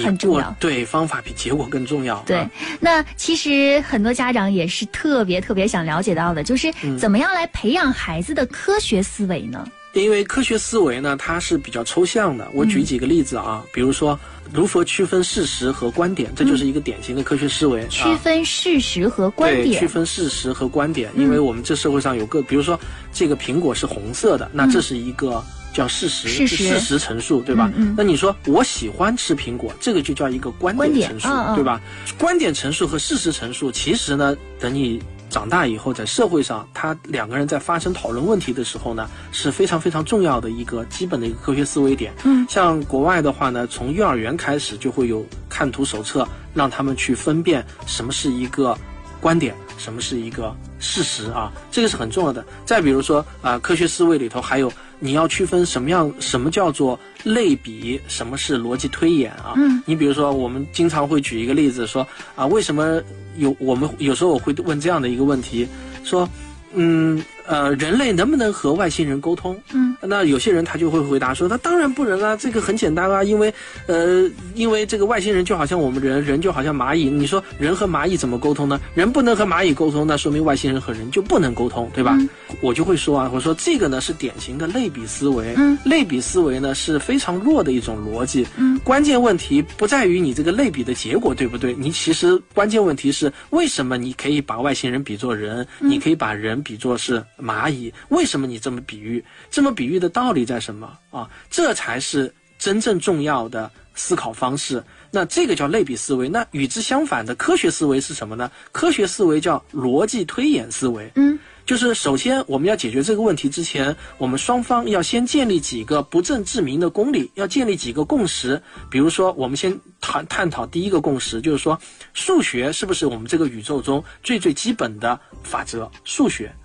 [0.04, 2.22] 很重要，对方法比结果更重要。
[2.26, 2.46] 对，
[2.82, 9.66] 那其实很多家长也是特别特别想了解到的，就是怎么样来培养孩子的科学思维呢？
[10.02, 12.48] 因为科学思维呢，它是比较抽象的。
[12.54, 14.20] 我举几个例子啊，比如说
[14.54, 17.88] 如何区分事实和观点，这就是一个典型的科学思维。
[17.88, 22.80] 区分事实和观点，区分事实和观点，因为我们这社会上有个，比如说
[23.14, 25.44] 这个苹果是红色的，那这是一个。
[25.76, 27.70] 叫事实，事实陈述，对吧？
[27.98, 31.82] 那你说我喜欢吃苹果，这个就叫一个观点陈述，对吧？
[32.18, 35.04] 观点陈述和事实陈述，其实呢，等你
[35.36, 42.14] 长大以后，在社会上，他两个人在发生讨论问题的时候呢，是非常非常重要的一个基本的一个科学思维点。
[42.24, 45.26] 嗯，像国外的话呢，从幼儿园开始就会有。
[45.48, 48.78] 看图手册，让他们去分辨什么是一个
[49.22, 52.46] 观点，什么是一个事实啊，这个是很重要的。
[52.66, 59.54] 再比如说啊、科学思维里头还有你要区分什么样什么叫做类比，什么是逻辑推演啊。
[59.58, 63.02] 嗯，你比如说我们经常会举一个例子说啊，为什么
[63.38, 65.68] 有我们有时候我会问这样的一个问题，
[66.04, 66.28] 说
[66.74, 69.60] 嗯呃，人类能不能和外星人沟通？
[69.74, 73.54] 嗯，那有些人他就会回答说，那当然不能啊，这个很简单啊，因为
[73.88, 78.80] 呃，因为这个外星人就好像我们人，人就好像蚂蚁，你说人和蚂蚁怎么沟通呢？
[78.94, 82.16] 人不能和蚂蚁沟通，那说明外星人和人就不能沟通，对吧？
[82.20, 82.30] 嗯。
[82.62, 99.24] 我就会说啊，我说这个呢是典型的类比思维，嗯，类比思维呢是非常弱的一种逻辑，嗯，关键问题不在于你这个类比的结果对不对，你其实关键问题是为什么你可以把外星人比作人，你可以把人比作是蚂蚁，为什么你这么比喻？
[99.50, 101.30] 这么比喻的道理在什么啊？
[101.50, 104.84] 这才是真正重要的思考方式。
[105.12, 106.28] 那这个叫类比思维。
[106.28, 108.52] 那与之相反的科学思维是什么呢？
[108.72, 111.10] 科学思维叫逻辑推演思维。
[111.16, 118.62] 嗯，就是首先我们要解决这个问题之前，我们双方要先建立几个不证自明的公理，要建立几个共识。
[118.90, 121.80] 比如说，我们先探探讨第一个共识，就是说，
[122.14, 125.90] 数学是不是我们这个宇宙中最最基本的法则？
[126.04, 126.54] 数学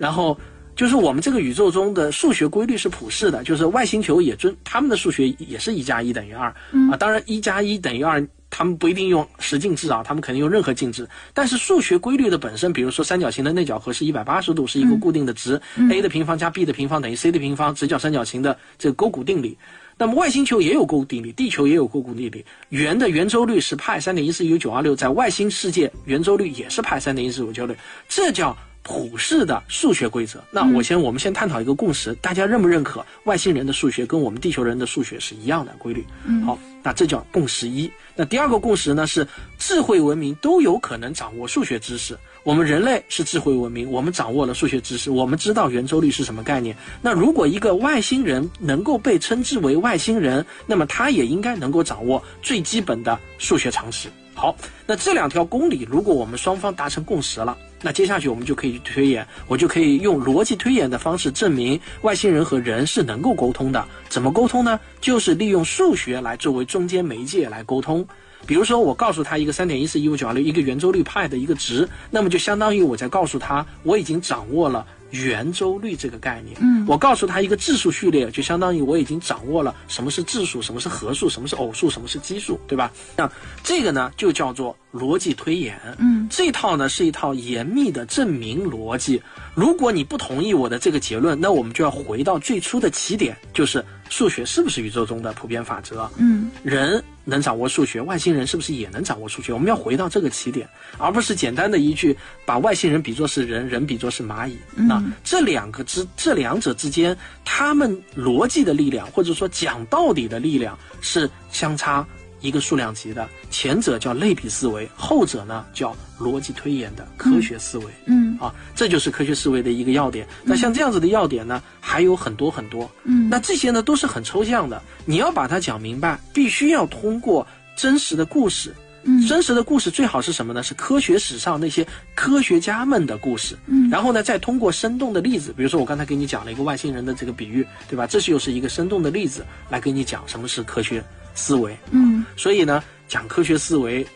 [0.00, 0.36] 然后。
[0.76, 6.48] 就是我们这个宇宙中的数学规律是普世的，就是外星球也遵他们的数学也是一加一等于二、
[6.90, 6.96] 啊。
[6.98, 11.06] 当然，一加一等于二，他们不一定用十进制啊，他们肯定用任何进制。
[11.34, 15.60] 但是数学规律的本身，比如说三角形的内角和是一百八十度，是一个固定的值、
[15.90, 19.58] a 的平方加 b 的平方等于 c 的平方，直角三角形的这个勾股定理。
[19.98, 22.42] 那么外星球也有勾股定理，地球也有勾股定理。
[22.70, 27.76] 圆的圆周率是派三点一四一九九二六，在外星世界圆周率也是派三点一四五九六，
[28.08, 30.42] 这叫普世的数学规则。
[30.50, 36.04] 那我先，我们先探讨一个共识，大家认不认可外星人的数学跟我们地球人的数学是一样的规律？
[36.44, 37.90] 好，那这叫共识一。
[38.16, 39.26] 那第二个共识呢是
[39.58, 42.18] 智慧文明都有可能掌握数学知识。
[42.42, 46.74] 我们人类是智慧文明，我们掌握了数学知识，我们知道圆周率是什么概念。
[47.02, 54.08] 那如果一个外星人能够被称之为外星人，那么他也应该能够掌握最基本的数学常识。
[54.40, 63.86] 好，那这两条公理，如果我们双方达成共识了，那接下去我们就可以去推演，我就可以用逻辑推演的方式证明外星人和人是能够沟通的。
[64.08, 64.80] 怎么沟通呢？
[64.98, 68.02] 就是利用数学来作为中间媒介来沟通。
[68.46, 76.56] 比如说，我告诉他一个三点一四一五九二六一个圆周率派的一个值，那么就相当于我在告诉他我已经掌握了圆周率这个概念。
[76.60, 82.92] 嗯，我告诉他一个质数序列，就相当于我已经掌握了什么是质数，什么是合数，什么是偶数，什么是奇数，对吧？
[83.16, 83.30] 那
[83.62, 85.78] 这个呢，就叫做逻辑推演。
[85.98, 89.20] 嗯，这套呢是一套严密的证明逻辑。
[89.54, 96.08] 如果你不同意我的这个结论，那我们就要回到最初的起点，就是数学是不是宇宙中的普遍法则？
[96.16, 99.52] 嗯人能掌握数学，外星人是不是也能掌握数学？
[99.52, 104.56] 我们要回到这个起点，而不是简单的一句把外星人比作是人，人比作是蚂蚁。
[104.74, 112.06] 那这两个之这两者之间，他们逻辑的力量，或者说讲道理的力量是相差
[112.40, 113.28] 一个数量级的。
[113.50, 117.84] 前者叫类比思维，后者呢叫逻辑推演的科学思维。
[118.06, 120.26] 嗯啊，这就是科学思维的一个要点。
[120.44, 122.90] 那像这样子的要点呢，还有很多很多。
[123.04, 128.74] 嗯那这些呢都是很抽象的，你要把它讲明白，必须要通过真实的故事。
[129.02, 130.62] 嗯真实的故事最好是什么呢？
[130.62, 133.56] 是科学史上那些科学家们的故事。
[133.66, 138.06] 嗯然后呢，再通过生动的例子，比如说我刚才给你讲了一个外星人的这个比喻，对吧？
[138.06, 141.02] 这是又是一个生动的例子来给你讲什么是科学
[141.34, 141.76] 思维。
[141.90, 144.06] 嗯所以呢，讲科学思维，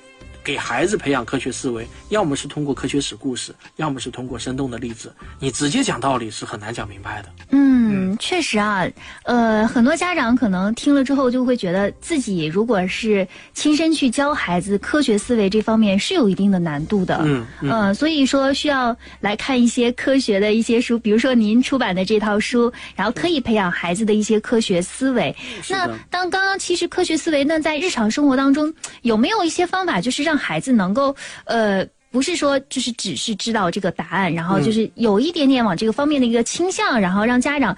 [0.44, 5.12] 给孩子培养科学思维，要么是通过科学史故事，要么是通过生动的例子。
[5.40, 7.28] 你直接讲道理是很难讲明白的。
[7.50, 8.86] 嗯，确实啊，
[9.24, 17.18] 呃，很多家长可能听了之后就会觉得自己如果是亲身去教孩子科学思维这方面是有一定的难度的。
[17.24, 25.34] 嗯嗯呃，所以说需要来看一些科学的一些书，比如说您出版的这套书，然后可以培养孩子的一些科学思维。
[25.70, 31.86] 那当刚刚其实科学思维，那在日常生活当中有没有一些方法，就是让孩子能够呃。
[32.14, 37.76] 不是说就是只是知道这个答案，然后就是有一点点往这个方面的一个倾向，然后让家长，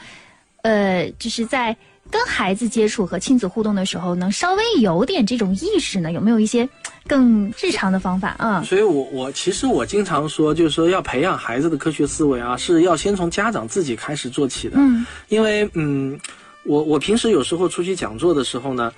[0.61, 1.75] 呃，就是在
[2.11, 6.13] 跟孩子接触和亲子互动的时候，能稍微有点这种意识呢？
[6.13, 6.69] 有没有一些
[7.07, 8.63] 更日常的方法啊？
[8.63, 14.77] 所以我我其实我经常说，就是说要培养孩子的科学思维啊，是要先从家长自己开始做起的。
[14.77, 16.21] 嗯因为嗯，
[16.65, 18.93] 我我平时有时候出去讲座的时候呢，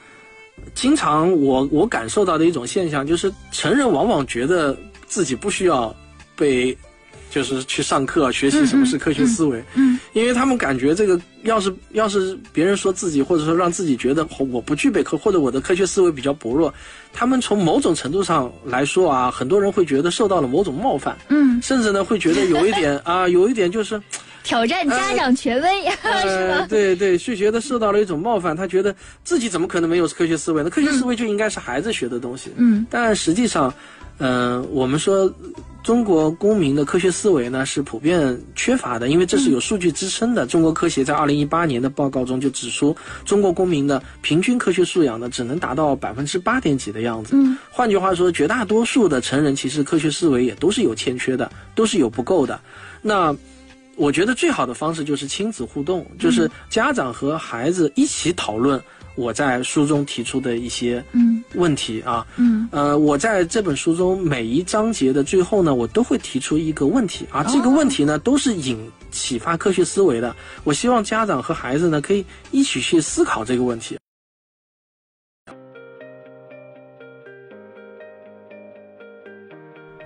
[0.74, 5.94] 经常我我感受到的一种现象就是，成人往往觉得自己不需要
[6.36, 6.76] 被，
[7.30, 9.62] 就是去上课学习什么是科学思维。
[9.74, 16.72] 嗯因为他们感觉这个要是要是别人说自己或者说让自己觉得我不具备科或者我的科学思维比较薄弱，
[17.12, 24.00] 他们从某种程度上来说啊，很多人会觉得受到了某种冒犯，嗯，甚至呢会觉得有一点啊，有一点就是。
[24.48, 25.68] 挑战家长权威，
[26.22, 26.66] 是吧？
[26.70, 30.70] 对对，是觉得受到了一种冒犯，他觉得自己怎么可能没有科学思维呢？
[30.70, 32.50] 科学思维就应该是孩子学的东西。
[32.56, 33.72] 嗯，但实际上，
[34.16, 35.30] 嗯，我们说
[35.84, 40.46] 中国公民的科学思维呢是普遍缺乏的，因为这是有数据支撑的。
[40.46, 47.36] 中国科协在二零一八年的报告中就指出，中国公民的平均科学素养呢只能达到百分之八点几的样子。
[47.36, 52.58] 嗯，换句话说，绝大多数的成人其实科学思维也都是有欠缺的，都是有不够的。
[53.02, 53.36] 那
[53.98, 58.80] 我觉得最好的方式就是亲子互动，就是家长和孩子一起讨论
[59.16, 62.24] 我在书中提出的一些嗯问题啊。
[62.36, 68.78] 嗯呃，我在这本书中每一章节的最后呢，我都会提出一个问题啊，这个问题呢都是引
[69.10, 70.34] 启发科学思维的。
[70.62, 73.98] 我希望家长和孩子呢可以一起去思考这个问题。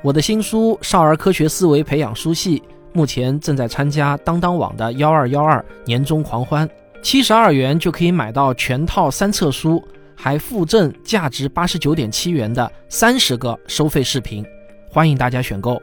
[0.03, 2.59] 我的新书《少儿科学思维培养书系》
[2.93, 6.69] 目前正在参加当当网的幺二幺二年终狂欢，
[7.03, 9.83] 七十二元就可以买到全套三册书，
[10.15, 14.45] 还附赠价值八十九点七元的三十个收费视频，
[14.89, 15.81] 欢迎大家选购。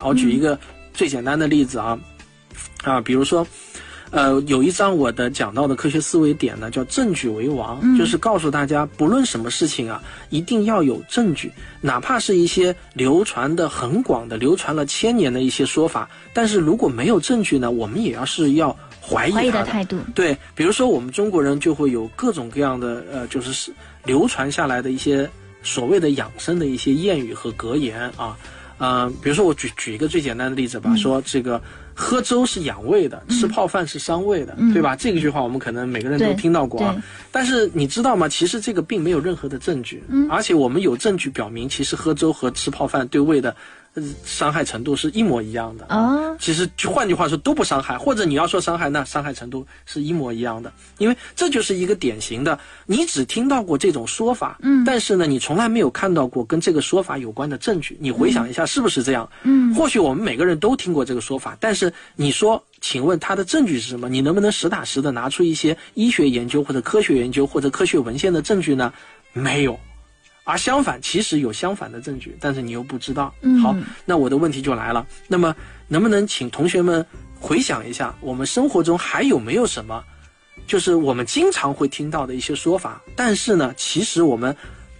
[0.00, 0.58] 好，举一个
[0.92, 1.98] 最简单的例子啊，
[2.84, 3.46] 啊，比如说，
[4.10, 23.70] 呃，有一章我的讲到的科学思维点呢，叫证据为王，就是告诉大家，不论什么事情啊，一定要有证据，哪怕是一些流传的很广的、流传了千年的一些说法，但是如果没有证据呢，我们也要是要怀疑怀疑的态度，对，比如说我们中国人就会有各种各样的呃，就是是
[24.04, 25.28] 流传下来的一些
[25.62, 28.36] 所谓的养生的一些谚语和格言啊，
[28.78, 31.60] 呃，比如说我举举一个最简单的例子吧，说这个
[32.00, 34.94] 喝粥是养胃的，吃泡饭是伤胃的，对吧？
[34.94, 36.94] 这个句话我们可能每个人都听到过啊。
[37.32, 38.28] 但是你知道吗？
[38.28, 43.50] 其实这个并没有任何的证据，而且我们有证据表明，其实喝粥和吃泡饭对胃的
[43.87, 43.87] 呃
[44.24, 45.86] 伤害程度是一模一样的。
[45.88, 57.96] 哦，其实就换句话说都不伤害，或者你要说伤害，那伤害程度是一模一样的，因为这就是一个典型的，你只听到过这种说法，嗯，但是呢，你从来没有看到过跟这个说法有关的证据。
[58.00, 59.28] 你回想一下，是不是这样？
[59.42, 64.08] 嗯，或许我们每个人都听过这个说法，但是你说，请问他的证据是什么？
[64.08, 68.92] 你能不能实打实的拿出一些医学研究或者科学研究或者科学文献的证据呢？
[69.32, 69.78] 没有。
[70.48, 73.34] 而相反，其实有相反的证据，但是你又不知道。
[73.42, 73.60] 嗯。
[73.60, 75.54] 好，那我的问题就来了，那么
[75.88, 77.04] 能不能请同学们
[77.38, 80.02] 回想一下，我们生活中还有没有什么，
[80.66, 84.56] 就是我们经常会听到的一些说法，但是呢，其实我们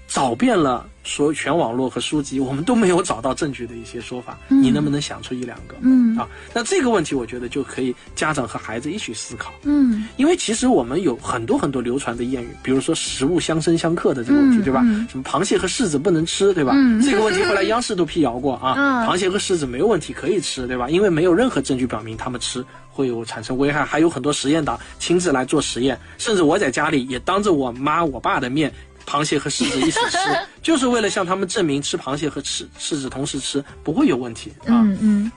[0.07, 5.75] 找遍了所有全网络和书籍，我们都没有找到证据的一些说法，你能不能想出一两个？
[5.81, 9.51] 嗯啊，那这个问题我觉得就可以家长和孩子一起思考。
[9.63, 14.83] 嗯因为其实我们有很多很多流传的谚语，比如说食物相生相克的这个问题，嗯对吧？
[14.85, 16.73] 嗯什么螃蟹和柿子不能吃，对吧？
[16.77, 20.91] 嗯这个问题后来央视都辟谣过啊，嗯螃蟹和柿子没有问题，可以吃，对吧？
[20.91, 28.71] 因为没有任何证据表明他们吃会有产生危害，还有很多实验党亲自来做实验，甚至我在家里也当着我妈我爸的面。
[29.09, 30.19] 螃蟹和柿子一起吃，
[30.61, 34.85] 就是为了向他们证明吃螃蟹和吃柿子同时吃不会有问题啊。
[34.85, 35.33] 嗯嗯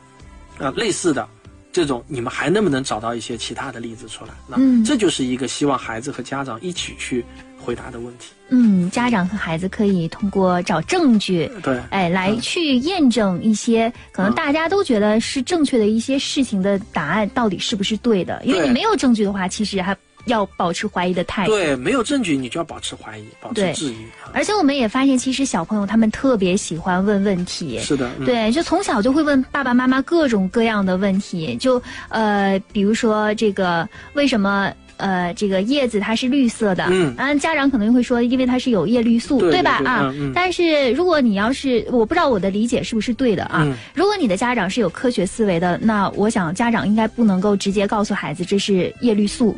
[0.59, 1.25] 啊，类似的
[1.71, 4.31] 这种，你们还能不能找到一些其他的例子出来？
[4.47, 7.23] 那、嗯这就是一个希望孩子和家长一起去
[7.57, 8.33] 回答的问题。
[8.49, 11.49] 嗯，家长和孩子可以通过找证据。
[11.63, 18.41] 对，哎，来去验证一些可能嗯大家都觉得是正确的一些事情的答案到底是不是对的？
[18.43, 21.51] 因为你没有证据的话，其实还要保持怀疑的态度。
[21.51, 23.95] 对，没有证据，你就要保持怀疑，保持质疑。
[24.23, 27.77] 啊而且我们也发现，其实小朋友他们特别喜欢问问题。
[27.79, 36.85] 是的，嗯、对，就从小就会问爸爸妈妈各种各样的问题，就呃，比如说这个为什么呃这个叶子它是绿色的？
[36.89, 39.79] 嗯啊，家长可能会说，因为它是有叶绿素，对对吧？
[39.79, 49.53] 对啊，但是如果你要是我不知道我的理解是不是对的啊，嗯如果你的家长是有科学思维的，那我想家长应该不能够直接告诉孩子这是叶绿素。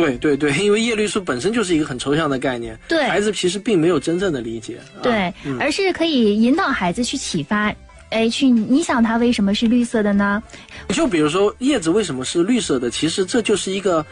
[0.00, 4.78] 对对对，因为叶绿素本身就是一个很抽象的概念，对孩子其实并没有真正的理解。
[4.98, 7.74] 啊、对，嗯而是可以引导孩子去启发，
[8.10, 10.42] 哎，去你想它为什么是绿色的呢？
[10.88, 14.04] 就比如说叶子为什么是绿色的，其实这就是一个。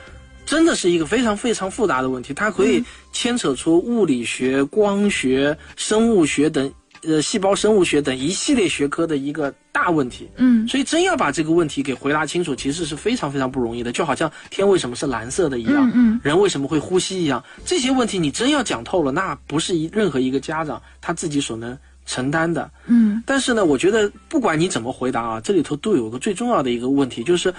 [0.45, 6.71] 真的是一个非常非常复杂的问题，它可以牵扯出物理学、光学、生物学等，
[7.05, 10.29] 呃，细胞生物学等一系列学科的一个大问题。
[10.37, 13.91] 嗯所以真要把这个问题给回答清楚，其实是非常非常不容易的。
[13.91, 22.71] 就好像天为什么是蓝色的一样，嗯嗯人为什么会呼吸一样，这些问题你真要讲透了，那不是一任何一个家长他自己所能承担的。
[22.87, 27.53] 嗯但是呢，我觉得不管你怎么回答啊，这里头都有个最重要的一个问题，就是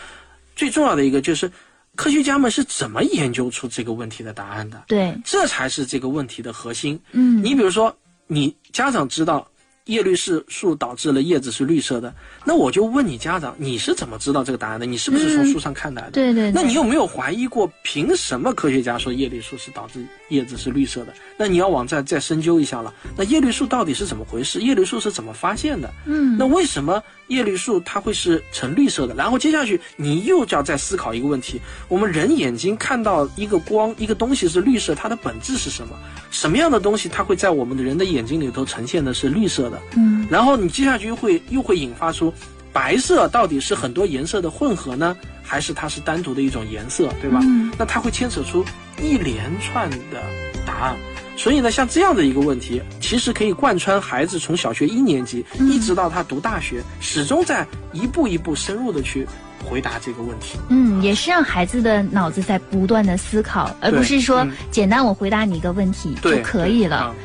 [0.56, 1.51] 最重要的一个就是
[1.95, 6.99] 科学家们是怎么研究出这个问题的答案的，对，这才是这个问题的核心。
[7.12, 7.95] 嗯你比如说，
[8.28, 9.48] 你家长知道
[9.86, 12.13] 叶绿素素导致了叶子是绿色的，
[12.46, 14.86] 那我就问你家长，你是怎么知道这个答案的？
[14.86, 16.12] 你是不是从书上看来的？
[16.12, 21.13] 对对对，那你有没有怀疑过，凭什么科学家说叶绿素是导致叶子是绿色的？
[21.38, 22.94] 那你要往再再深究一下了。
[23.17, 24.62] 那叶绿素到底是怎么回事？
[24.62, 25.92] 叶绿素是怎么发现的？
[26.06, 29.13] 嗯那为什么叶绿素它会是呈绿色的？
[29.15, 35.96] 然后接下去你又要再思考一个问题：我们人眼睛看到一个光一个东西是绿色，它的本质是什么？
[36.32, 39.80] 什么样的东西它会在我们的人的眼睛里头呈现的是绿色的？
[39.98, 42.34] 嗯然后你接下去又会又会引发出，
[42.71, 47.40] 白色到底是很多颜色的混合呢，还是它是单独的一种颜色，对吧？
[47.44, 48.65] 嗯那它会牵扯出
[49.02, 50.24] 一连串的
[50.65, 50.96] 答案。
[51.36, 59.27] 所以呢，像这样的一个问题，其实可以贯穿孩子从小学一年级、一直到他读大学，始终在一步一步深入的去
[59.63, 60.58] 回答这个问题。
[60.69, 66.98] 嗯，也是让孩子的脑子在不断的思考，而不是说嗯简单我回答你一个问题就，可以了。
[66.98, 67.15] 啊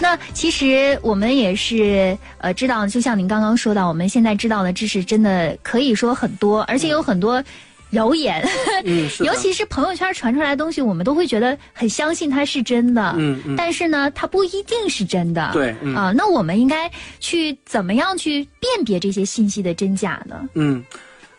[0.00, 7.42] 那其实我们也是呃知道，就像您刚刚说到，我们现在知道的知识真的可以说很多，而且有很多
[7.94, 8.46] 谣言，
[8.84, 13.14] 嗯，尤其是朋友圈传出来的东西，我们都会觉得很相信它是真的。
[13.16, 15.50] 嗯嗯，但是呢，它不一定是真的。
[15.52, 20.48] 对，嗯啊、那我们应该去怎么样去辨别这些信息的真假呢？
[20.54, 20.84] 嗯。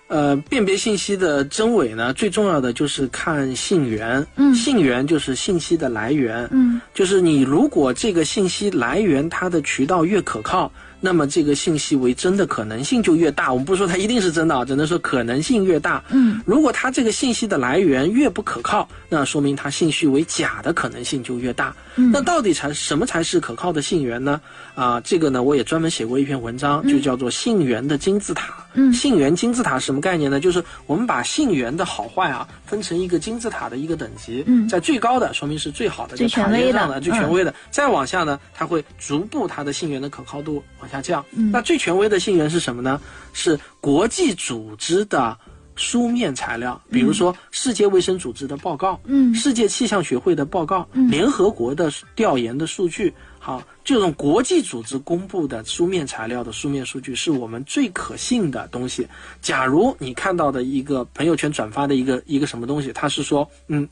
[0.07, 4.23] 呃，辨别信息的真伪呢，最重要的就是看信源。
[4.35, 6.47] 嗯信源就是信息的来源。
[6.51, 10.71] 嗯就是你如果这个信息来源它的渠道越可靠，
[11.05, 13.53] 那么这个信息为真的可能性就越大。
[13.53, 16.03] 我们不说它一定是真的啊，只能说可能性越大。
[16.09, 21.75] 嗯如果它这个信息的来源越不可靠，那说明它信息为假的可能性就越大。
[21.97, 24.41] 嗯那到底才什么才是可靠的信源呢？
[24.73, 28.55] 啊，这个呢，我也专门写过一篇文章，就叫做信源的金字塔。
[28.73, 30.39] 嗯信源金字塔是什么概念呢？
[30.39, 41.25] 就是我们把信源的好坏啊分成一个金字塔的一个等级，嗯在最高的说明是最好的，最权威的最权嗯威的，再往下呢，它会逐步它的信源的可靠度往下降。
[41.33, 42.99] 嗯那最权威的信源是什么呢？
[43.33, 45.37] 是国际组织的
[45.75, 59.05] 书面材料，比如说世界卫生组织的报告，嗯世界气象学会的报告，嗯联合国的调研的数据，好，这种国际组织公布的书面材料的书面数据是我们最可信的东西。
[59.41, 63.87] 假如你看到的一个朋友圈转发的一个一个什么东西，它是说，嗯，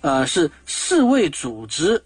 [0.00, 2.02] 呃，是世卫组织。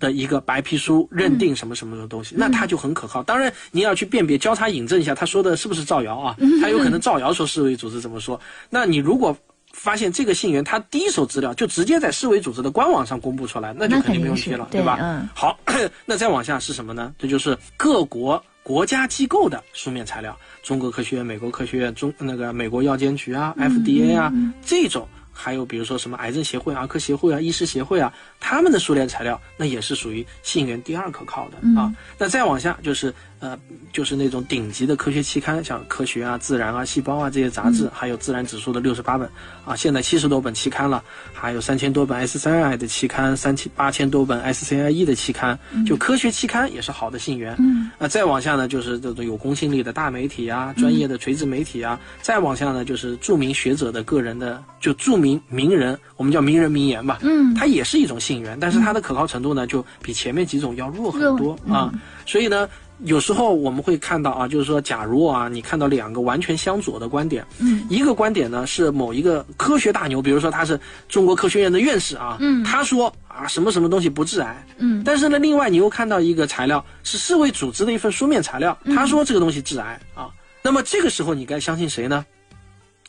[0.00, 3.22] 的一个白皮书认定什么什么的东西，那它就很可靠。
[3.22, 6.36] 当然，你要去辨别、交叉引证一下，他说的是不是造谣啊？
[6.60, 8.40] 他有可能造谣说世卫组织怎么说。
[8.68, 9.36] 那你如果
[9.72, 14.98] 发现这个信源，他第一手资料就直接在世卫组织的官网上公布出来，那就肯定没问题了，对吧？
[15.00, 15.56] 嗯好，
[16.04, 17.14] 那再往下是什么呢？
[17.18, 24.32] 这就是各国国家机构的书面材料，中国科学院、美国科学院、中那个美国药监局啊、FDA 啊、
[24.64, 25.06] 这种。
[25.42, 31.90] 还有比如说什么癌症协会、儿科协会啊、医师协会啊，他们的书面材料那也是属于信源第二可靠的、啊。
[32.18, 33.58] 那再往下就是呃，
[33.92, 39.28] 就是那种顶级的科学期刊，像《科学》啊、《自然》啊、《细胞啊》这些杂志，还有《自然》指数的六十八本
[39.64, 47.56] 啊，现在七十多本期刊了，还有三千多本 SCI 的期刊，三千八千多本 SCI 一的期刊，就科学期刊也是好的信源。
[47.58, 61.92] 嗯那再往下呢，就是这种有公信力的大媒体啊，专业的垂直媒体啊，再往下呢，就是著名学者的个人的，就著名名人，我们叫名人名言吧，嗯它也是一种信源，但是它的可靠程度呢，就比前面几种要弱很多弱啊。
[62.26, 62.68] 所以呢，
[63.04, 70.78] 有时候我们会看到啊，就是说，假如啊，你看到两个完全相左的观点，嗯，一个观点呢是某一个科学大牛，比如说他是
[71.08, 72.62] 中国科学院的院士啊，嗯。
[72.62, 75.02] 他说啊什么什么东西不致癌，嗯。
[75.04, 78.94] 但是呢，另外你又看到一个材料是世卫组织的一份书面材料，嗯。
[78.94, 80.28] 他说这个东西致癌啊，
[80.62, 82.24] 那么这个时候你该相信谁呢？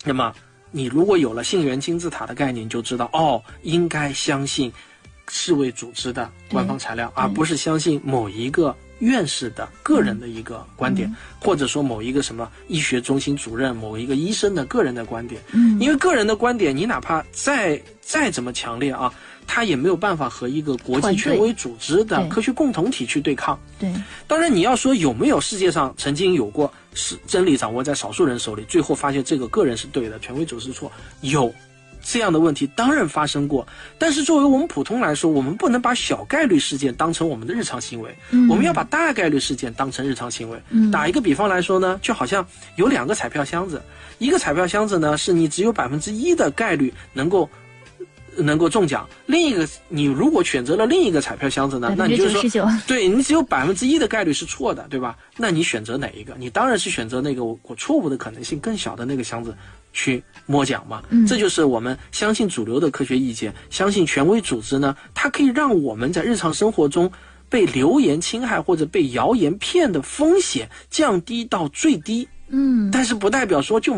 [0.05, 0.33] 那么
[0.71, 4.71] 你如果有了信源金字塔的概念，你就知道哦，应该相信
[5.27, 15.41] 世卫组织的官方材料，而不是相信某一个院士的个人的一个观点，或者说某一个什么医学中心主任、某一个医生的个人的观点。
[15.51, 15.77] 嗯。
[15.79, 19.13] 因为个人的观点，你哪怕再再怎么强烈啊，
[19.47, 23.59] 他也没有办法和一个国际权威组织的科学共同体去对抗。
[23.79, 23.91] 对，
[24.27, 30.91] 当然，你要说有没有世界上曾经有过是真理掌握在少数人手里，最后发现这个个人是对的，权威组织是错，
[31.21, 31.51] 有
[32.03, 33.65] 这样的问题当然发生过。
[33.97, 40.61] 但是作为我们普通来说，我们不能把小概率事件当成我们的日常行为，嗯我们要把大概率事件当成日常行为。
[40.69, 42.45] 嗯打一个比方来说呢，就好像
[42.75, 43.81] 有两个彩票箱子，
[44.17, 47.49] 一个彩票箱子呢是你只有百分之一的概率能够
[48.37, 55.17] 能够中奖，另一个你如果选择了另一个彩票箱子呢，那你就是说， 对你只有百分之一的概率是错的，对吧？
[55.37, 56.35] 那你选择哪一个？
[56.37, 59.55] 你当然是选择那个我我错误的可能性更小的那个箱子
[59.93, 61.03] 去摸奖嘛。
[61.09, 67.11] 嗯这就是我们相信主流的科学意见，相信权威组织呢，它可以让我们在日常生活中
[67.49, 72.27] 被流言侵害或者被谣言骗的风险降低到最低。
[72.53, 73.95] 嗯但是不代表说就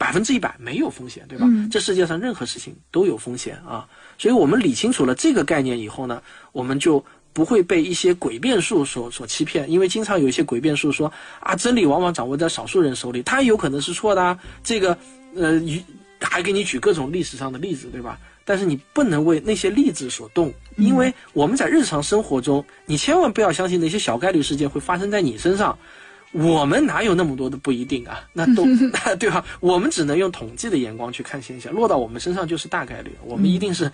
[0.00, 1.44] 百分之一百没有风险，对吧？
[1.46, 3.86] 嗯这世界上任何事情都有风险啊，
[4.16, 6.22] 所以我们理清楚了这个概念以后呢，
[6.52, 14.38] 我们就不会被一些诡辩术所所欺骗，因为经常有一些诡辩术说啊，真理往往掌握在少数人手里，它有可能是错的啊。
[14.64, 14.96] 这个
[15.36, 15.82] 呃，与
[16.18, 18.18] 还给你举各种历史上的例子，对吧？
[18.46, 25.78] 但是你不能为那些例子所动，因为我们在日常生活中，你千万不要相信那些小概率事件会发生在你身上。
[26.32, 28.20] 我们哪有那么多的不一定啊？
[28.32, 28.64] 那都
[29.18, 29.44] 对吧？
[29.60, 33.10] 我们只能用统计的眼光去看现象，落到我们身上就是大概率。
[33.24, 33.90] 我们一定是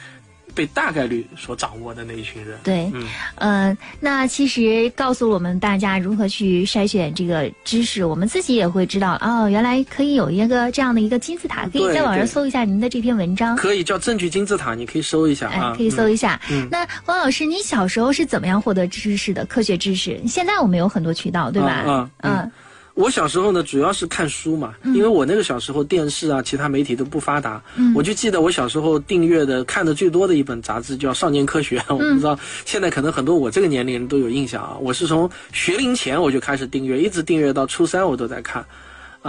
[0.57, 2.59] 被大概率所掌握的那一群人。
[2.65, 13.55] 对，嗯呃，那其实告诉我们大家如何去筛选这个知识，我们自己也会知道哦，原来可以有一个这样的一个金字塔，可以在网上搜一下您的这篇文章。
[13.57, 16.41] 可以叫证据金字塔，你可以搜一下啊，，哎可以搜嗯一下。
[16.51, 19.45] 嗯那汪老师，你小时候是怎么样获得知识的？
[19.45, 20.19] 科学知识？
[20.27, 21.69] 现在我们有很多渠道，对吧？
[21.69, 22.53] 啊啊嗯
[22.97, 27.63] 我小时候呢，主要是看书嘛，因为我那个小时候电视啊、其他媒体都不发达，
[27.95, 34.77] 我就记得我小时候订阅的、看的最多的一本杂志叫《少年科学》， 我不知道现在可能很多我这个年龄人都有印象啊。
[34.81, 38.65] 我是从学龄前我就开始订阅，一直订阅到初三我都在看。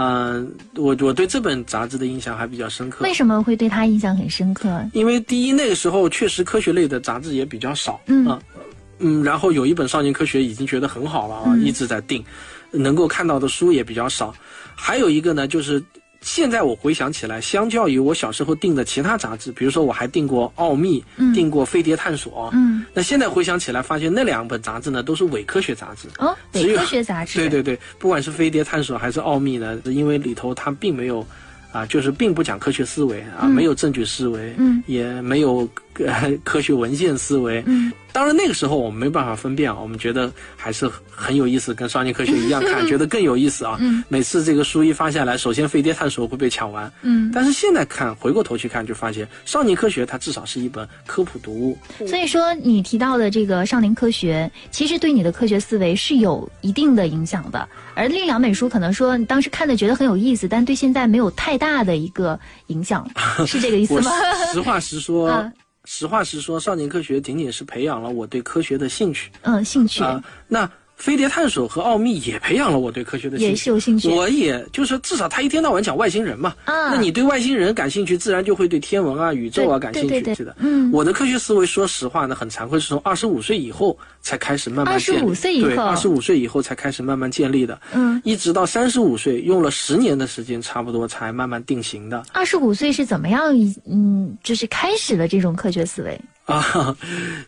[0.00, 3.04] 嗯、我我对这本杂志的印象还比较深刻。
[3.04, 4.82] 为什么会对他印象很深刻？
[4.94, 12.24] 因为第一，那个时候确实科学类的杂志也比较少，嗯然后有一本《少年科学》已经觉得很好了啊，一直在订，
[12.70, 14.34] 能够看到的书也比较少。
[14.74, 15.82] 还有一个呢，就是
[16.20, 21.04] 现在我回想起来，相较于我小时候订的其他杂志，比如说我还订过《奥秘》，
[21.34, 26.08] 订过《飞碟探索》，嗯，那现在回想起来，发现那两本杂志呢都是伪科学杂志。
[26.18, 27.38] 哦，只有伪科学杂志。
[27.38, 31.24] 对对对，不管是飞碟探索还是奥秘呢，因为里头它并没有，
[31.72, 35.68] 啊，就是并不讲科学思维啊，没有证据思维，嗯，也没有
[36.06, 37.92] 呃科学文献思维，嗯。
[38.10, 43.76] 当然那个时候我们没办法分辨啊，我们觉得还是很有意思，跟少年科学一样看，觉得更有意思啊。
[43.80, 44.02] 嗯。
[44.08, 51.78] 每次这个书一发下来，首先飞碟探索会被抢完，嗯，但是现在看，回过头去看，就发现少年科学它至少是一本科普读物。
[52.06, 57.68] 所以说，你提到的这个少年科学，其实对你的科学思维是有一定的影响的。
[57.94, 63.08] 而另两本书可能说你当时看的觉得很有意思，但对现在没有太大的一个影响，
[63.46, 64.10] 是这个意思我吗？
[64.52, 65.52] 实话实说，嗯
[65.90, 69.30] 实话实说，少年科学仅仅是培养了我对科学的兴趣。
[69.40, 73.50] 嗯，兴趣、啊、那飞碟探索和奥秘也培养了我对科学的兴趣。
[73.50, 76.92] 也是有兴趣我也就是至少他一天到晚讲外星人嘛，啊。
[76.92, 80.34] 那你对外星人感兴趣，自然就会对天文啊、宇宙啊感兴趣。
[80.34, 85.26] 是的，嗯，我的科学思维，说实话呢，很惭愧，是从二十五岁以后才开始慢慢建立。
[85.26, 87.80] 25岁以后对，二十五岁以后才开始慢慢建立的。
[87.94, 92.24] 嗯，一直到三十五岁，用了十年的时间，差不多才慢慢定型的。
[92.32, 96.20] 二十五岁是怎么样一嗯，就是开始了这种科学思维？
[96.54, 96.96] 啊，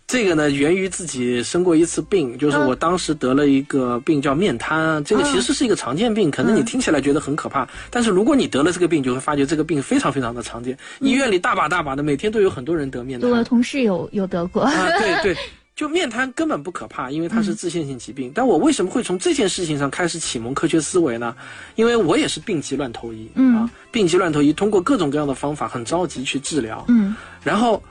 [0.06, 13.30] 这个呢，源于自己生过一次病，就是嗯我当时得了一个病叫面瘫，这个其实是一个常见病，可能你听起来觉得很可怕，但是如果你得了这个病，就会发觉这个病非常非常的常见，医院里大把大把的，每天都有很多人得面瘫。
[13.30, 14.60] 我的同事有有得过。
[14.62, 15.36] 啊，对 对，
[15.74, 18.30] 就面瘫根本不可怕，因为它是自限性疾病。
[18.34, 21.34] 但我为什么会从这件事情上开始启蒙科学思维呢？
[21.74, 26.84] 因为我也是病急乱投医、嗯啊，病急乱投医，通过各种各样的方法，很着急去治疗。
[26.88, 27.82] 嗯然后，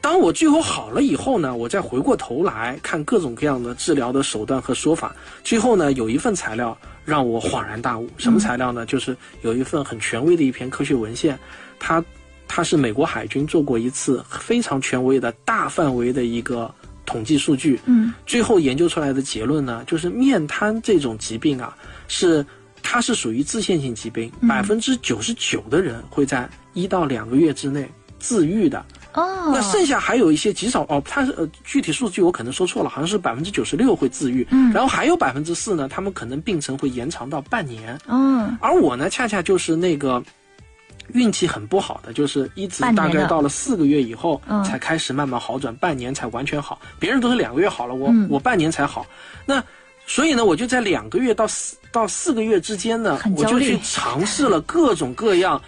[0.00, 8.08] 当我最后好了以后呢，我再回过头来看各种各样的治疗的手段和说法，最后呢，有一份材料让我恍然大悟。
[8.16, 8.86] 什么材料呢？
[8.86, 11.38] 就是有一份很权威的一篇科学文献，
[11.78, 12.02] 它
[12.48, 16.74] 它是美国海军做过一次非常权威的大范围的一个
[17.04, 21.76] 统计数据，嗯最后研究出来的结论呢，就是面瘫这种疾病啊，
[22.08, 22.44] 是
[22.82, 27.86] 它是属于自限性疾病，百分之九十九的人会在一到两个月之内
[28.18, 28.82] 自愈的。
[29.14, 34.72] 哦，那剩下还有一些极少哦，它是呃具体数据我可能说错了，好像是百分之九十六会自愈，嗯。
[34.72, 40.22] 然后还有百分之四呢，他们可能病程会延长到半年，嗯而我呢，恰恰就是那个
[41.12, 44.62] 运气很不好的，就是一直大概到了四个月以后嗯。
[44.62, 46.80] 才开始慢慢好转，半年才完全好。
[46.98, 48.28] 别人都是两个月好了，我、嗯。
[48.30, 49.04] 我半年才好。
[49.44, 49.62] 那
[50.06, 55.60] 所以呢，我就在两个月到四到四个月之间呢我就去尝试了各种各样。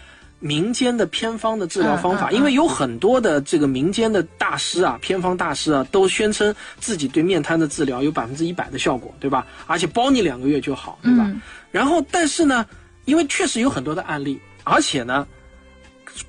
[0.43, 9.47] 民间的偏方的治疗方法，因为有很多的这个民间的大师啊、偏方大师啊，都宣称自己对面瘫的治疗有百分之一百的效果，对吧？
[9.69, 11.25] 而且包你两个月就好，对吧？
[11.27, 11.41] 嗯
[11.71, 12.67] 然后，但是呢，
[13.07, 15.27] 因为确实有很多的案例，而且呢，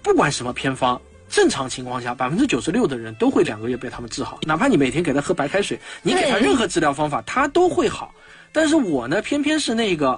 [0.01, 8.13] 不管什么偏方，正常情况下，百分之九十六的人都会两个月被他们治好，哪怕你每天给他喝白开水，你给他任何治疗方法，他都会好。
[8.53, 10.17] 但是我呢，偏偏是那个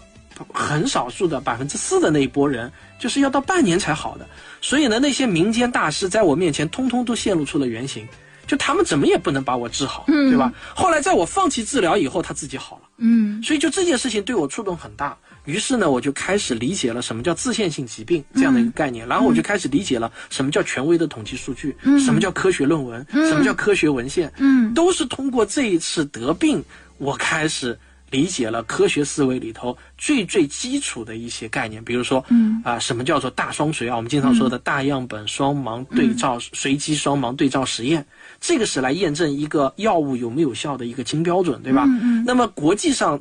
[0.53, 4.27] 很少数的百分之四的那一波人，就是要到半年才好的。
[4.61, 8.07] 所以呢，那些民间大师在我面前通通都现露出了原形，
[8.47, 10.51] 就他们怎么也不能把我治好，对吧？
[10.75, 12.83] 后来在我放弃治疗以后，他自己好了。
[12.97, 13.41] 嗯。
[13.43, 15.17] 所以就这件事情对我触动很大。
[15.45, 24.73] 于是呢，我就开始理解了什么叫自限性疾病这样的一个概念，然后我就开始理解了什么叫权威的统计数据，什么叫科学论文，什么叫科学文献，嗯。
[24.73, 26.63] 都是通过这一次得病，
[26.97, 27.77] 我开始
[28.11, 33.95] 理解了科学思维里头最最基础的一些概念，比如说，嗯啊、什么叫做大双随啊？
[33.95, 38.05] 我们经常说的大样本双盲对照、随机双盲对照实验，
[38.39, 41.83] 这个是来验证一个药物有没有效的一个金标准，对吧？
[41.87, 43.19] 嗯嗯那么国际上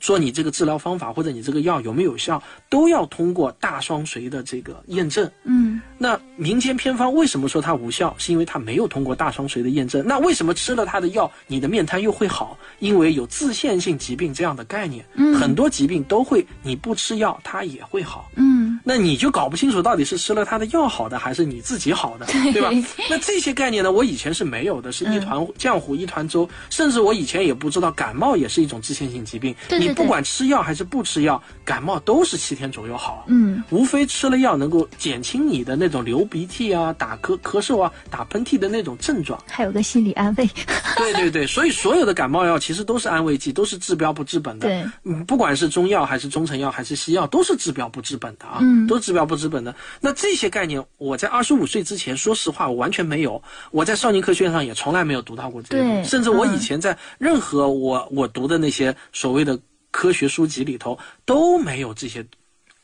[0.00, 5.30] 说你这个治疗方法或者你这个药有没有效，都要通过大双髓的这个验证。
[5.44, 8.14] 嗯那民间偏方为什么说它无效？
[8.18, 10.02] 是因为它没有通过大双髓的验证。
[10.06, 12.58] 那为什么吃了它的药，你的面瘫又会好？
[12.78, 18.30] 因为有自限性疾病这样的概念，嗯很多疾病都会你不吃药它也会好。
[18.36, 22.70] 嗯那你就搞不清楚到底是吃了他的药好的，还是你自己好的，对吧？
[23.10, 29.54] 那这些概念呢，我以前是没有的，是一团浆糊一团粥，甚至我以前也不知道感冒也是一种自限性疾病。
[29.78, 33.24] 你不管吃药还是不吃药，感冒都是七天左右好。
[33.28, 39.40] 嗯无非吃了药能够减轻你的那种流鼻涕啊、打咳咳嗽啊、打喷嚏的那种症状。
[39.48, 40.48] 还有个心理安慰。
[40.96, 44.68] 对对对，所以所有的感冒药其实都是安慰剂，都是治标不治本的。
[44.68, 49.74] 对，嗯，不管是中药还是中成药还是西药，都是治标不治本的啊，嗯都是治标不治本的。
[50.00, 53.42] 那这些概念，我在二十五岁之前，说实话，我完全没有。
[53.70, 59.58] 我在少年科学院上也从来没有读到过这些甚至我嗯以前在任何我我读的那些所谓的
[59.90, 62.24] 科学书籍里头都没有这些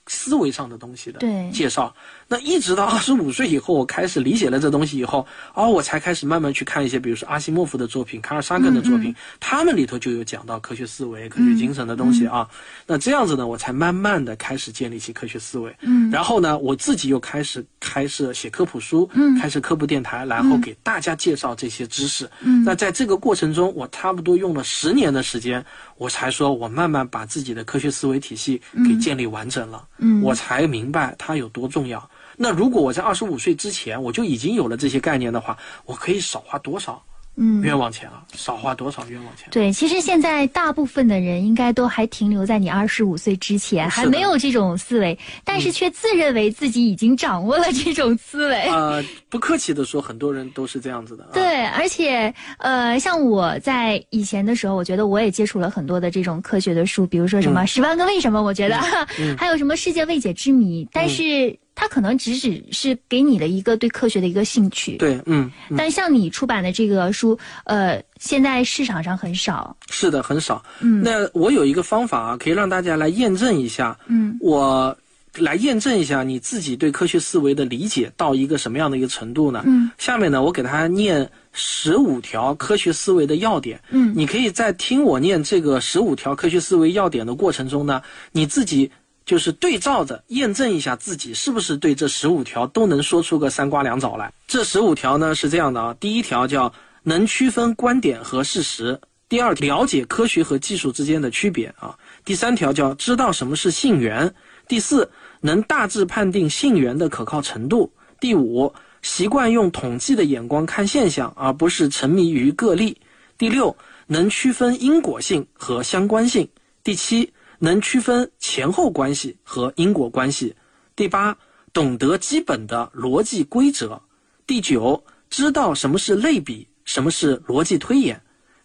[0.06, 1.20] 思维上的东西的
[1.52, 1.94] 介绍。
[2.28, 12.48] 那一直到二十五岁以后，我开始理解了这东西以后，哦，我才开始慢慢去看一些，比如说阿西莫夫的作品、卡尔萨根的作品，他们里头就有讲到科学思维、科学精神的东西啊。
[12.86, 15.74] 那这样子呢，我才慢慢的开始建立起科学思维。
[15.82, 22.28] 嗯然后呢，我自己又开始开设写科普书，嗯开设科普电台，然后给大家介绍这些知识。
[22.40, 25.64] 嗯那在这个过程中，我差不多用了十年的时间，
[25.96, 29.86] 我才说我慢慢把自己的科学思维体系给建立完整了。
[29.98, 32.10] 嗯我才明白它有多重要。
[32.36, 37.02] 那如果我在二十五岁之前我就已经有了这些概念的话，我可以少花多少
[37.36, 37.62] 嗯。
[37.62, 38.22] 冤枉钱啊？
[38.34, 39.48] 少花多少冤枉钱？
[39.50, 48.62] 对，其实现在大部分的人应该都还停留在你二十五岁之前，还没有这种思维，但是却自认为自己已经掌握了这种思维。
[48.68, 51.24] 呃，不客气的说，很多人都是这样子的。
[51.24, 58.76] 啊、对，而且呃，像我在以前的时候，我觉得我也接触了很多的这种科学的书，比如说什么《十万个为什么》，我觉得、
[59.36, 64.96] 还有什么《世界未解之谜》，但是它可能只只是给你的一个对科学的一个兴趣。
[64.96, 69.76] 对，嗯，嗯但像你出版的这个书，呃，现在市场上很少。
[69.90, 70.64] 是的，很少。
[70.80, 73.96] 嗯那我有一个方法啊，可以让大家来验证一下。
[74.08, 74.96] 嗯我
[75.38, 79.62] 来验证一下你自己对科学思维的理解到一个什么样的一个程度呢？
[79.66, 83.78] 嗯下面呢，我给大家念十五条科学思维的要点。
[83.90, 88.00] 嗯你可以在听我念这个十五条科学思维要点的过程中呢，
[88.32, 88.90] 你自己
[89.26, 94.32] 就是对照着验证一下自己是不是对这十五条都能说出个三瓜两枣来。
[94.46, 96.72] 这十五条呢是这样的啊，第一条叫
[97.02, 98.98] 能区分观点和事实。
[99.28, 101.98] 第二，了解科学和技术之间的区别啊。
[102.24, 104.32] 第三条叫知道什么是信源。
[104.68, 105.10] 第四，
[105.40, 107.92] 能大致判定信源的可靠程度。
[108.20, 108.72] 第五，
[109.02, 112.96] 习惯用统计的眼光看现象，而不是沉迷于个例。
[113.36, 116.48] 第六，能区分因果性和相关性。
[116.84, 120.54] 第七，能区分前后关系和因果关系。
[120.94, 121.36] 第八，
[121.72, 124.00] 懂得基本的逻辑规则。
[124.46, 128.20] 第九，知道什么是类比，什么是逻辑推演。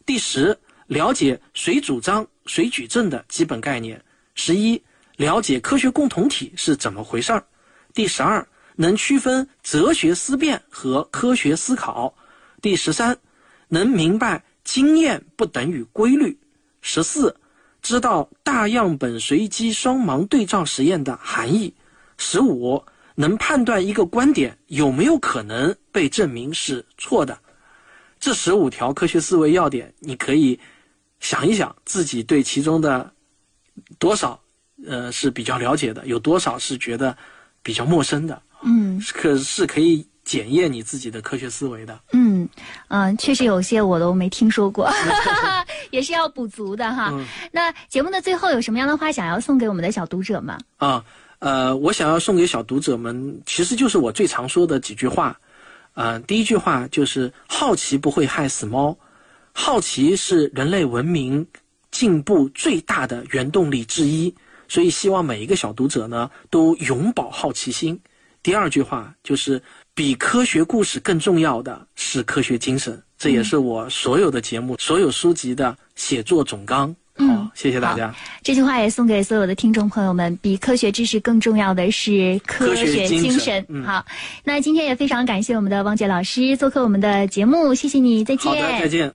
[0.06, 4.04] 第十，了解谁主张、谁举证的基本概念。
[4.36, 4.82] 十一，
[5.18, 7.46] 了解科学共同体是怎么回事儿。
[7.94, 12.14] 第十二，能区分哲学思辨和科学思考。
[12.62, 13.18] 第十三，
[13.68, 16.38] 能明白经验不等于规律。
[16.82, 17.36] 十四，
[17.82, 21.74] 知道大样本随机双盲对照实验的含义。
[22.18, 22.84] 十五，
[23.16, 27.38] 能判断一个观点有没有可能被证明是错的。
[28.20, 30.60] 这十五条科学思维要点，你可以
[31.20, 33.12] 想一想自己对其中的
[33.98, 34.40] 多少
[34.86, 37.18] 呃是比较了解的，有多少是觉得
[37.64, 42.00] 比较陌生的，嗯可是可以检验你自己的科学思维的。
[42.12, 42.48] 嗯
[42.90, 44.90] 嗯，确实有些我都没听说过，
[45.92, 47.10] 也是要补足的哈。
[47.12, 50.58] 嗯那节目的最后有什么样的话想要送给我们的小读者吗？
[50.78, 51.04] 啊，
[51.40, 55.38] 呃，我想要送给小读者们，其实就是我最常说的几句话。
[55.94, 58.98] 呃，第一句话就是好奇不会害死猫，
[59.52, 61.46] 好奇是人类文明
[61.92, 64.34] 进步最大的原动力之一，
[64.70, 68.00] 所以希望每一个小读者呢都永葆好奇心。
[68.42, 69.62] 第二句话就是
[69.94, 76.96] 比科学故事更重要的是科学精神，这也是我所有的节目、所有书籍的写作总纲。
[77.16, 78.16] 好，谢谢大家。
[78.42, 83.66] 这句话也送给所有的听众朋友们：比科学知识更重要的是科学精神。
[83.86, 84.04] 好，
[84.46, 88.50] 那今天也非常感谢我们的汪杰老师做客我们的节目，谢谢你，再见。
[88.50, 89.12] 好的，再见。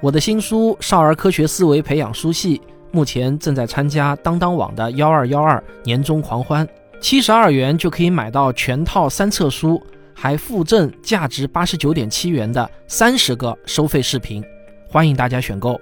[0.00, 2.58] 我的新书《少儿科学思维培养书系》
[2.92, 6.68] 目前正在参加当当网的幺二幺二年终狂欢，
[7.00, 9.82] 七十二元就可以买到全套三册书。
[10.14, 14.44] 还附赠价值八十九点七元的三十个收费视频，
[14.86, 15.80] 欢迎大家选购。